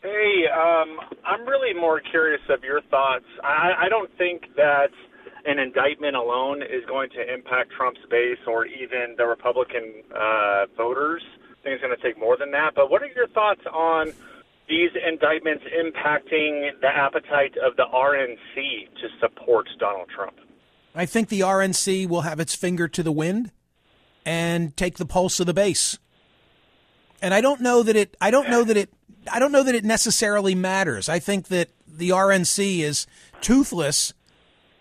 Hey, 0.00 0.46
um, 0.48 0.98
I'm 1.22 1.46
really 1.46 1.78
more 1.78 2.00
curious 2.00 2.40
of 2.48 2.64
your 2.64 2.80
thoughts. 2.90 3.26
I, 3.44 3.72
I 3.78 3.88
don't 3.90 4.10
think 4.16 4.56
that 4.56 4.88
an 5.44 5.58
indictment 5.58 6.16
alone 6.16 6.62
is 6.62 6.82
going 6.88 7.10
to 7.10 7.34
impact 7.34 7.72
Trump's 7.76 8.00
base 8.10 8.38
or 8.46 8.64
even 8.64 9.14
the 9.18 9.26
Republican 9.26 9.92
uh, 10.16 10.64
voters. 10.74 11.22
I 11.60 11.62
think 11.62 11.74
it's 11.74 11.82
going 11.82 11.94
to 11.94 12.02
take 12.02 12.18
more 12.18 12.38
than 12.38 12.52
that. 12.52 12.74
But 12.74 12.90
what 12.90 13.02
are 13.02 13.12
your 13.14 13.28
thoughts 13.28 13.60
on 13.70 14.12
these 14.66 14.90
indictments 15.06 15.64
impacting 15.68 16.80
the 16.80 16.88
appetite 16.88 17.52
of 17.58 17.76
the 17.76 17.84
RNC 17.92 18.88
to 18.96 19.08
support 19.20 19.68
Donald 19.78 20.08
Trump? 20.08 20.36
I 20.94 21.06
think 21.06 21.28
the 21.28 21.40
RNC 21.40 22.08
will 22.08 22.22
have 22.22 22.40
its 22.40 22.54
finger 22.54 22.86
to 22.88 23.02
the 23.02 23.12
wind 23.12 23.50
and 24.26 24.76
take 24.76 24.98
the 24.98 25.06
pulse 25.06 25.40
of 25.40 25.46
the 25.46 25.54
base. 25.54 25.98
And 27.20 27.32
I 27.32 27.40
don't 27.40 27.60
know 27.60 27.82
that 27.82 27.96
it 27.96 28.16
I 28.20 28.30
don't 28.30 28.50
know 28.50 28.64
that 28.64 28.76
it 28.76 28.92
I 29.30 29.38
don't 29.38 29.52
know 29.52 29.62
that 29.62 29.74
it 29.74 29.84
necessarily 29.84 30.54
matters. 30.54 31.08
I 31.08 31.18
think 31.18 31.48
that 31.48 31.70
the 31.86 32.10
RNC 32.10 32.80
is 32.80 33.06
toothless 33.40 34.12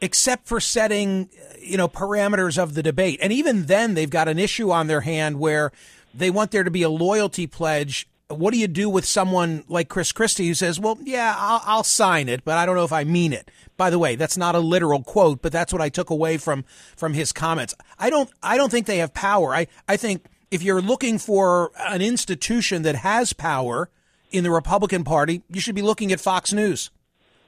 except 0.02 0.48
for 0.48 0.60
setting 0.60 1.30
you 1.60 1.78
know 1.78 1.88
parameters 1.88 2.58
of 2.58 2.74
the 2.74 2.84
debate. 2.84 3.20
And 3.22 3.32
even 3.32 3.68
then 3.68 3.94
they've 3.94 4.10
got 4.10 4.28
an 4.28 4.40
issue 4.40 4.72
on 4.72 4.88
their 4.88 5.02
hand 5.02 5.40
where 5.40 5.72
they 6.14 6.30
want 6.30 6.52
there 6.52 6.64
to 6.64 6.72
be 6.72 6.84
a 6.84 6.90
loyalty 6.90 7.48
pledge 7.48 8.08
what 8.34 8.54
do 8.54 8.60
you 8.60 8.68
do 8.68 8.90
with 8.90 9.06
someone 9.06 9.64
like 9.68 9.90
Chris 9.90 10.12
Christie 10.12 10.48
who 10.48 10.54
says, 10.54 10.80
"Well, 10.80 10.98
yeah, 11.04 11.36
I'll, 11.38 11.62
I'll, 11.66 11.84
sign 11.84 12.30
it, 12.30 12.44
but 12.44 12.58
I 12.58 12.66
don't 12.66 12.76
know 12.76 12.84
if 12.84 12.94
I 12.94 13.04
mean 13.04 13.34
it." 13.34 13.50
By 13.78 13.90
the 13.90 14.00
way, 14.00 14.16
that's 14.16 14.38
not 14.38 14.56
a 14.56 14.60
literal 14.60 15.04
quote, 15.04 15.42
but 15.42 15.52
that's 15.52 15.74
what 15.74 15.82
I 15.82 15.90
took 15.90 16.10
away 16.10 16.38
from 16.38 16.66
from 16.96 17.14
his 17.14 17.32
comments. 17.32 17.74
I 17.98 18.10
don't 18.10 18.30
I 18.42 18.58
don't 18.58 18.70
think 18.70 18.86
they 18.86 18.98
have 18.98 19.14
power. 19.14 19.54
I 19.54 19.68
I 19.88 19.98
think 19.98 20.26
if 20.52 20.62
you're 20.62 20.82
looking 20.82 21.18
for 21.18 21.72
an 21.80 22.02
institution 22.02 22.84
that 22.84 22.96
has 22.96 23.34
power 23.34 23.90
in 24.32 24.44
the 24.44 24.52
Republican 24.52 25.04
Party, 25.04 25.44
you 25.50 25.62
should 25.62 25.76
be 25.76 25.82
looking 25.82 26.12
at 26.12 26.20
Fox 26.20 26.54
News. 26.54 26.92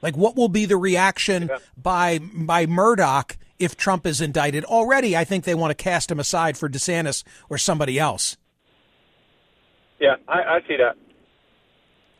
Like, 0.02 0.16
what 0.16 0.36
will 0.36 0.48
be 0.48 0.66
the 0.66 0.76
reaction 0.76 1.48
yeah. 1.48 1.58
by 1.76 2.18
by 2.18 2.66
Murdoch 2.66 3.36
if 3.58 3.76
Trump 3.76 4.06
is 4.06 4.20
indicted? 4.20 4.64
Already, 4.64 5.16
I 5.16 5.24
think 5.24 5.44
they 5.44 5.54
want 5.54 5.70
to 5.70 5.82
cast 5.82 6.10
him 6.10 6.20
aside 6.20 6.58
for 6.58 6.68
DeSantis 6.68 7.24
or 7.48 7.58
somebody 7.58 7.98
else. 7.98 8.36
Yeah, 10.04 10.16
I, 10.28 10.56
I 10.56 10.60
see 10.68 10.76
that. 10.76 10.96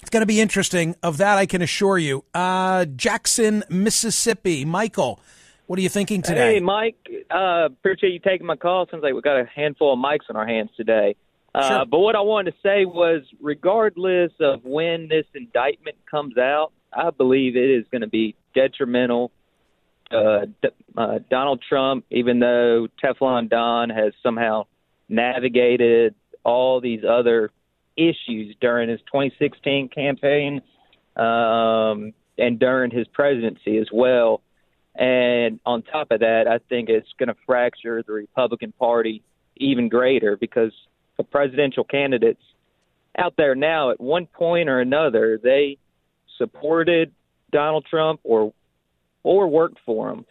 It's 0.00 0.08
going 0.08 0.22
to 0.22 0.26
be 0.26 0.40
interesting. 0.40 0.96
Of 1.02 1.18
that, 1.18 1.36
I 1.36 1.44
can 1.44 1.60
assure 1.60 1.98
you. 1.98 2.24
Uh, 2.32 2.86
Jackson, 2.86 3.62
Mississippi. 3.68 4.64
Michael, 4.64 5.20
what 5.66 5.78
are 5.78 5.82
you 5.82 5.90
thinking 5.90 6.22
today? 6.22 6.54
Hey, 6.54 6.60
Mike. 6.60 6.96
Uh, 7.30 7.66
appreciate 7.66 8.14
you 8.14 8.20
taking 8.20 8.46
my 8.46 8.56
call. 8.56 8.86
Seems 8.90 9.02
like 9.02 9.12
we've 9.12 9.22
got 9.22 9.38
a 9.38 9.44
handful 9.44 9.92
of 9.92 9.98
mics 9.98 10.30
on 10.30 10.36
our 10.36 10.46
hands 10.46 10.70
today. 10.78 11.14
Uh, 11.54 11.68
sure. 11.68 11.84
But 11.84 11.98
what 11.98 12.16
I 12.16 12.22
wanted 12.22 12.52
to 12.52 12.56
say 12.62 12.86
was, 12.86 13.20
regardless 13.38 14.32
of 14.40 14.64
when 14.64 15.08
this 15.08 15.26
indictment 15.34 15.96
comes 16.10 16.38
out, 16.38 16.72
I 16.90 17.10
believe 17.10 17.54
it 17.54 17.70
is 17.70 17.84
going 17.90 18.00
to 18.00 18.08
be 18.08 18.34
detrimental. 18.54 19.30
Uh, 20.10 20.46
uh, 20.96 21.18
Donald 21.30 21.62
Trump, 21.68 22.06
even 22.10 22.38
though 22.38 22.88
Teflon 23.02 23.50
Don 23.50 23.90
has 23.90 24.14
somehow 24.22 24.64
navigated 25.10 26.14
all 26.44 26.80
these 26.80 27.00
other 27.08 27.50
issues 27.96 28.54
during 28.60 28.88
his 28.88 29.00
2016 29.12 29.88
campaign 29.88 30.62
um, 31.16 32.12
and 32.38 32.58
during 32.58 32.90
his 32.90 33.06
presidency 33.08 33.78
as 33.78 33.88
well. 33.92 34.40
And 34.94 35.60
on 35.66 35.82
top 35.82 36.10
of 36.10 36.20
that, 36.20 36.46
I 36.48 36.58
think 36.68 36.88
it's 36.88 37.08
going 37.18 37.28
to 37.28 37.36
fracture 37.46 38.02
the 38.06 38.12
Republican 38.12 38.72
Party 38.72 39.22
even 39.56 39.88
greater 39.88 40.36
because 40.36 40.72
the 41.16 41.24
presidential 41.24 41.84
candidates 41.84 42.42
out 43.16 43.34
there 43.36 43.54
now, 43.54 43.90
at 43.90 44.00
one 44.00 44.26
point 44.26 44.68
or 44.68 44.80
another, 44.80 45.38
they 45.42 45.78
supported 46.38 47.12
Donald 47.52 47.86
Trump 47.88 48.20
or 48.24 48.52
or 49.22 49.48
worked 49.48 49.78
for 49.86 50.10
him, 50.10 50.26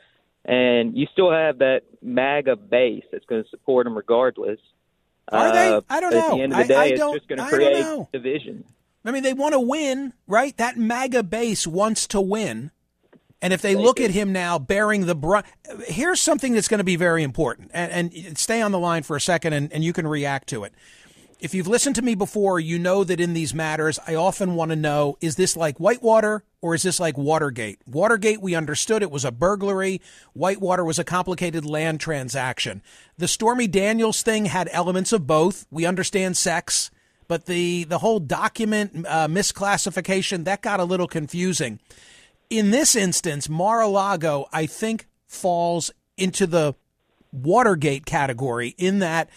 and 0.45 0.95
you 0.95 1.07
still 1.11 1.31
have 1.31 1.59
that 1.59 1.81
MAGA 2.01 2.57
base 2.57 3.03
that's 3.11 3.25
going 3.25 3.43
to 3.43 3.49
support 3.49 3.87
him 3.87 3.95
regardless. 3.95 4.59
Are 5.31 5.53
they? 5.53 5.69
Uh, 5.69 5.81
I 5.89 5.99
don't 5.99 6.11
know. 6.11 6.31
At 6.31 6.35
the 6.35 6.41
end 6.41 6.53
of 6.53 6.59
the 6.59 6.65
day, 6.65 6.75
I, 6.75 6.81
I 6.81 6.85
it's 6.85 6.99
just 6.99 7.27
going 7.27 7.39
to 7.39 7.47
create 7.47 8.11
division. 8.11 8.63
I 9.05 9.11
mean, 9.11 9.23
they 9.23 9.33
want 9.33 9.53
to 9.53 9.59
win, 9.59 10.13
right? 10.27 10.55
That 10.57 10.77
MAGA 10.77 11.23
base 11.23 11.67
wants 11.67 12.07
to 12.07 12.21
win. 12.21 12.71
And 13.41 13.51
if 13.51 13.61
they 13.61 13.75
look 13.75 13.99
at 13.99 14.11
him 14.11 14.31
now 14.31 14.57
bearing 14.57 15.05
the 15.05 15.15
brunt, 15.15 15.45
here's 15.85 16.21
something 16.21 16.53
that's 16.53 16.69
going 16.69 16.77
to 16.77 16.85
be 16.85 16.95
very 16.95 17.23
important. 17.23 17.71
And, 17.73 18.13
and 18.13 18.37
stay 18.37 18.61
on 18.61 18.71
the 18.71 18.79
line 18.79 19.03
for 19.03 19.17
a 19.17 19.21
second 19.21 19.51
and, 19.51 19.73
and 19.73 19.83
you 19.83 19.91
can 19.91 20.07
react 20.07 20.47
to 20.49 20.63
it. 20.63 20.73
If 21.43 21.53
you've 21.53 21.67
listened 21.67 21.97
to 21.97 22.01
me 22.01 22.15
before, 22.15 22.57
you 22.57 22.79
know 22.79 23.03
that 23.03 23.19
in 23.19 23.33
these 23.33 23.53
matters, 23.53 23.99
I 24.07 24.15
often 24.15 24.55
want 24.55 24.69
to 24.69 24.77
know 24.77 25.17
is 25.19 25.35
this 25.35 25.57
like 25.57 25.77
Whitewater 25.77 26.45
or 26.61 26.73
is 26.73 26.83
this 26.83 27.01
like 27.01 27.17
Watergate? 27.17 27.79
Watergate, 27.85 28.41
we 28.41 28.55
understood 28.55 29.01
it 29.01 29.11
was 29.11 29.25
a 29.25 29.31
burglary. 29.31 29.99
Whitewater 30.31 30.85
was 30.85 30.99
a 30.99 31.03
complicated 31.03 31.65
land 31.65 31.99
transaction. 31.99 32.81
The 33.17 33.27
Stormy 33.27 33.67
Daniels 33.67 34.23
thing 34.23 34.45
had 34.45 34.69
elements 34.71 35.11
of 35.11 35.27
both. 35.27 35.67
We 35.69 35.85
understand 35.85 36.37
sex, 36.37 36.89
but 37.27 37.45
the, 37.45 37.83
the 37.83 37.97
whole 37.97 38.21
document 38.21 39.05
uh, 39.05 39.27
misclassification, 39.27 40.45
that 40.45 40.61
got 40.61 40.79
a 40.79 40.85
little 40.85 41.07
confusing 41.07 41.81
in 42.49 42.71
this 42.71 42.95
instance, 42.95 43.49
Mar-a-Lago, 43.49 44.47
I 44.53 44.65
think, 44.65 45.07
falls 45.25 45.91
into 46.17 46.47
the 46.47 46.75
Watergate 47.31 48.05
category 48.05 48.75
in 48.77 48.99
that 48.99 49.27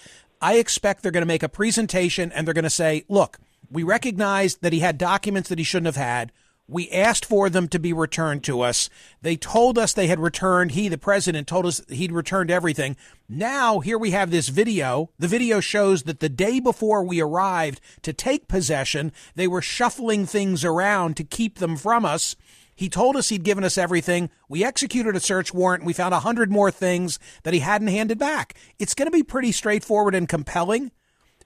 I 0.46 0.58
expect 0.58 1.02
they're 1.02 1.10
going 1.10 1.22
to 1.22 1.26
make 1.26 1.42
a 1.42 1.48
presentation 1.48 2.30
and 2.30 2.46
they're 2.46 2.54
going 2.54 2.62
to 2.62 2.70
say, 2.70 3.04
look, 3.08 3.40
we 3.68 3.82
recognize 3.82 4.54
that 4.58 4.72
he 4.72 4.78
had 4.78 4.96
documents 4.96 5.48
that 5.48 5.58
he 5.58 5.64
shouldn't 5.64 5.86
have 5.86 5.96
had. 5.96 6.30
We 6.68 6.88
asked 6.90 7.24
for 7.24 7.50
them 7.50 7.66
to 7.66 7.80
be 7.80 7.92
returned 7.92 8.44
to 8.44 8.60
us. 8.60 8.88
They 9.22 9.34
told 9.34 9.76
us 9.76 9.92
they 9.92 10.06
had 10.06 10.20
returned. 10.20 10.70
He, 10.70 10.86
the 10.86 10.98
president, 10.98 11.48
told 11.48 11.66
us 11.66 11.82
he'd 11.88 12.12
returned 12.12 12.52
everything. 12.52 12.96
Now, 13.28 13.80
here 13.80 13.98
we 13.98 14.12
have 14.12 14.30
this 14.30 14.46
video. 14.46 15.10
The 15.18 15.26
video 15.26 15.58
shows 15.58 16.04
that 16.04 16.20
the 16.20 16.28
day 16.28 16.60
before 16.60 17.02
we 17.02 17.20
arrived 17.20 17.80
to 18.02 18.12
take 18.12 18.46
possession, 18.46 19.12
they 19.34 19.48
were 19.48 19.60
shuffling 19.60 20.26
things 20.26 20.64
around 20.64 21.16
to 21.16 21.24
keep 21.24 21.58
them 21.58 21.76
from 21.76 22.04
us. 22.04 22.36
He 22.76 22.90
told 22.90 23.16
us 23.16 23.30
he'd 23.30 23.42
given 23.42 23.64
us 23.64 23.78
everything. 23.78 24.28
We 24.50 24.62
executed 24.62 25.16
a 25.16 25.20
search 25.20 25.52
warrant. 25.52 25.84
We 25.84 25.94
found 25.94 26.12
a 26.12 26.20
hundred 26.20 26.52
more 26.52 26.70
things 26.70 27.18
that 27.42 27.54
he 27.54 27.60
hadn't 27.60 27.88
handed 27.88 28.18
back. 28.18 28.54
It's 28.78 28.94
going 28.94 29.06
to 29.06 29.16
be 29.16 29.22
pretty 29.22 29.50
straightforward 29.50 30.14
and 30.14 30.28
compelling. 30.28 30.92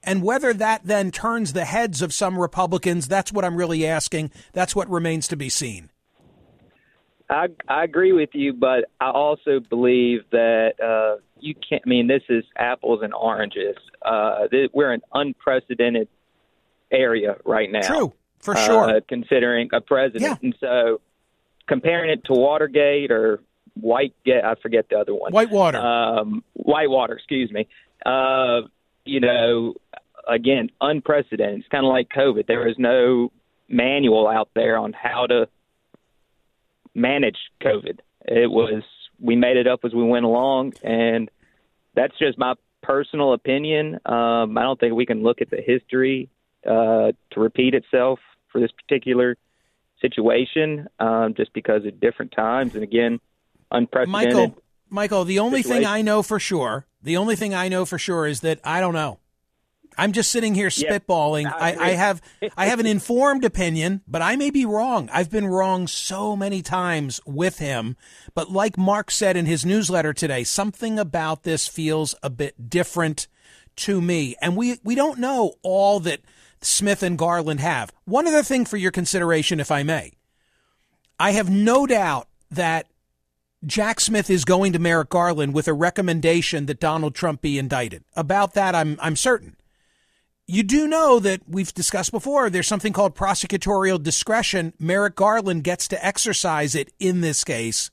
And 0.03 0.23
whether 0.23 0.53
that 0.55 0.83
then 0.85 1.13
turns 1.13 1.53
the 1.53 1.65
heads 1.65 2.03
of 2.03 2.13
some 2.13 2.39
Republicans, 2.39 3.07
that's 3.07 3.33
what 3.33 3.45
I'm 3.45 3.57
really 3.57 3.87
asking. 3.87 4.33
That's 4.53 4.75
what 4.75 4.91
remains 4.91 5.29
to 5.29 5.37
be 5.37 5.49
seen. 5.49 5.91
I, 7.29 7.47
I 7.69 7.85
agree 7.85 8.13
with 8.13 8.31
you, 8.33 8.53
but 8.53 8.87
I 9.01 9.11
also 9.11 9.61
believe 9.61 10.23
that 10.33 10.73
uh, 10.83 11.23
you 11.39 11.55
can't. 11.55 11.83
I 11.87 11.89
mean, 11.89 12.09
this 12.09 12.23
is 12.29 12.43
apples 12.57 13.01
and 13.05 13.15
oranges. 13.15 13.77
Uh, 14.03 14.49
we're 14.73 14.93
an 14.93 15.03
unprecedented 15.15 16.09
area 16.91 17.37
right 17.45 17.71
now. 17.71 17.87
True, 17.87 18.13
for 18.41 18.57
sure. 18.57 18.97
Uh, 18.97 19.01
considering 19.09 19.69
a 19.73 19.81
president, 19.81 20.23
yeah. 20.23 20.37
and 20.43 20.57
so 20.59 21.01
comparing 21.71 22.11
it 22.11 22.25
to 22.25 22.33
Watergate 22.33 23.13
or 23.13 23.41
Whitegate, 23.81 24.45
I 24.45 24.57
forget 24.61 24.87
the 24.91 24.99
other 24.99 25.15
one. 25.15 25.33
Whitewater. 25.33 25.79
Um, 25.79 26.43
Whitewater, 26.55 27.15
excuse 27.15 27.51
me. 27.53 27.69
Uh, 28.05 28.63
you 29.05 29.21
know, 29.21 29.75
again, 30.29 30.71
unprecedented. 30.81 31.61
It's 31.61 31.69
kind 31.69 31.87
of 31.87 31.91
like 31.91 32.09
COVID. 32.09 32.47
There 32.49 32.69
is 32.69 32.75
no 32.77 33.31
manual 33.69 34.27
out 34.27 34.51
there 34.55 34.77
on 34.77 34.93
how 34.93 35.27
to 35.27 35.49
manage 36.93 37.39
COVID. 37.63 38.01
It 38.27 38.51
was 38.51 38.83
we 39.21 39.37
made 39.37 39.57
it 39.57 39.69
up 39.69 39.81
as 39.85 39.95
we 39.95 40.03
went 40.03 40.25
along, 40.25 40.73
and 40.83 41.31
that's 41.95 42.19
just 42.19 42.37
my 42.37 42.55
personal 42.83 43.33
opinion. 43.33 44.01
Um, 44.07 44.59
I 44.59 44.63
don't 44.63 44.81
think 44.81 44.95
we 44.95 45.07
can 45.07 45.23
look 45.23 45.41
at 45.41 45.51
the 45.51 45.63
history 45.65 46.31
uh, 46.67 47.13
to 47.31 47.41
repeat 47.41 47.75
itself 47.75 48.19
for 48.51 48.61
this 48.61 48.73
particular 48.73 49.37
situation 50.01 50.89
um, 50.99 51.35
just 51.35 51.53
because 51.53 51.85
of 51.85 52.01
different 52.01 52.33
times 52.33 52.75
and 52.75 52.83
again 52.83 53.21
unprecedented. 53.71 54.33
Michael, 54.35 54.63
Michael, 54.89 55.25
the 55.25 55.39
only 55.39 55.63
situation. 55.63 55.85
thing 55.85 55.93
I 55.93 56.03
know 56.03 56.23
for 56.23 56.39
sure, 56.39 56.87
the 57.03 57.17
only 57.17 57.37
thing 57.37 57.55
I 57.55 57.69
know 57.69 57.85
for 57.85 57.99
sure 57.99 58.27
is 58.27 58.41
that 58.41 58.61
I 58.65 58.81
don't 58.81 58.95
know. 58.95 59.19
I'm 59.99 60.13
just 60.13 60.31
sitting 60.31 60.55
here 60.55 60.69
spitballing. 60.69 61.53
I, 61.53 61.77
I, 61.77 61.91
have 61.91 62.23
I 62.57 62.67
have 62.67 62.81
an 62.81 62.87
informed 62.97 63.45
opinion, 63.45 64.03
but 64.07 64.23
I 64.23 64.37
may 64.37 64.51
be 64.51 64.65
wrong. 64.65 65.11
I've 65.13 65.31
been 65.31 65.47
wrong 65.47 65.87
so 65.87 66.37
many 66.37 66.63
times 66.63 67.21
with 67.27 67.59
him. 67.59 67.97
But 68.35 68.51
like 68.51 68.79
Mark 68.79 69.11
said 69.11 69.37
in 69.37 69.47
his 69.47 69.67
newsletter 69.67 70.13
today, 70.13 70.45
something 70.45 70.99
about 70.99 71.43
this 71.43 71.69
feels 71.69 72.15
a 72.23 72.31
bit 72.31 72.71
different 72.71 73.27
to 73.77 74.01
me. 74.01 74.37
And 74.41 74.57
we, 74.57 74.79
we 74.85 74.95
don't 74.95 75.19
know 75.19 75.55
all 75.63 76.01
that 76.01 76.21
Smith 76.63 77.03
and 77.03 77.19
Garland 77.19 77.61
have. 77.61 77.93
One 78.05 78.27
other 78.27 78.43
thing 78.43 78.65
for 78.65 78.77
your 78.77 78.91
consideration, 78.91 79.61
if 79.61 79.71
I 79.71 79.83
may. 79.83 80.13
I 81.19 81.33
have 81.33 81.51
no 81.51 81.87
doubt 81.87 82.29
that 82.51 82.87
Jack 83.65 84.01
Smith 84.01 84.31
is 84.31 84.45
going 84.45 84.73
to 84.73 84.79
Merrick 84.79 85.11
Garland 85.11 85.53
with 85.53 85.69
a 85.69 85.75
recommendation 85.75 86.67
that 86.67 86.81
Donald 86.81 87.15
Trump 87.15 87.43
be 87.43 87.59
indicted. 87.59 88.05
About 88.17 88.55
that, 88.55 88.75
I'm, 88.75 88.99
I'm 89.03 89.17
certain. 89.17 89.57
You 90.47 90.63
do 90.63 90.89
know 90.89 91.21
that 91.21 91.43
we've 91.47 91.73
discussed 91.73 92.11
before, 92.11 92.51
there's 92.51 92.67
something 92.67 92.93
called 92.93 93.15
prosecutorial 93.15 94.03
discretion. 94.03 94.73
Merrick 94.79 95.15
Garland 95.15 95.63
gets 95.63 95.87
to 95.89 96.05
exercise 96.05 96.75
it 96.75 96.93
in 96.99 97.21
this 97.21 97.45
case. 97.45 97.91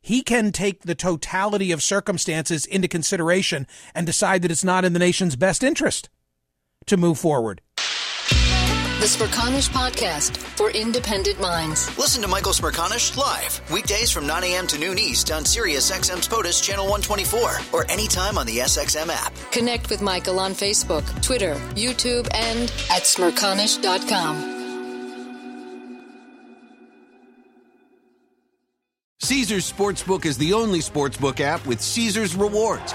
He 0.00 0.22
can 0.22 0.52
take 0.52 0.82
the 0.82 0.94
totality 0.94 1.72
of 1.72 1.82
circumstances 1.82 2.64
into 2.64 2.88
consideration 2.88 3.66
and 3.94 4.06
decide 4.06 4.42
that 4.42 4.50
it's 4.50 4.64
not 4.64 4.84
in 4.84 4.92
the 4.92 4.98
nation's 4.98 5.34
best 5.34 5.64
interest 5.64 6.08
to 6.86 6.96
move 6.96 7.18
forward. 7.18 7.60
The 9.00 9.06
Smerconish 9.06 9.68
Podcast 9.68 10.36
for 10.38 10.70
independent 10.70 11.38
minds. 11.38 11.94
Listen 11.98 12.22
to 12.22 12.28
Michael 12.28 12.52
Smerconish 12.52 13.16
live 13.18 13.60
weekdays 13.70 14.10
from 14.10 14.26
9 14.26 14.42
a.m. 14.44 14.66
to 14.68 14.78
noon 14.78 14.98
East 14.98 15.30
on 15.30 15.44
Sirius 15.44 15.90
XM's 15.90 16.26
POTUS 16.26 16.62
Channel 16.62 16.86
124 16.88 17.56
or 17.72 17.90
anytime 17.90 18.38
on 18.38 18.46
the 18.46 18.58
SXM 18.58 19.10
app. 19.10 19.34
Connect 19.50 19.90
with 19.90 20.00
Michael 20.00 20.38
on 20.40 20.52
Facebook, 20.52 21.04
Twitter, 21.22 21.54
YouTube, 21.74 22.26
and 22.34 22.70
at 22.90 23.02
smerconish.com. 23.02 24.52
Caesars 29.20 29.70
Sportsbook 29.70 30.24
is 30.24 30.38
the 30.38 30.52
only 30.54 30.78
sportsbook 30.80 31.40
app 31.40 31.66
with 31.66 31.80
Caesars 31.80 32.34
rewards. 32.36 32.94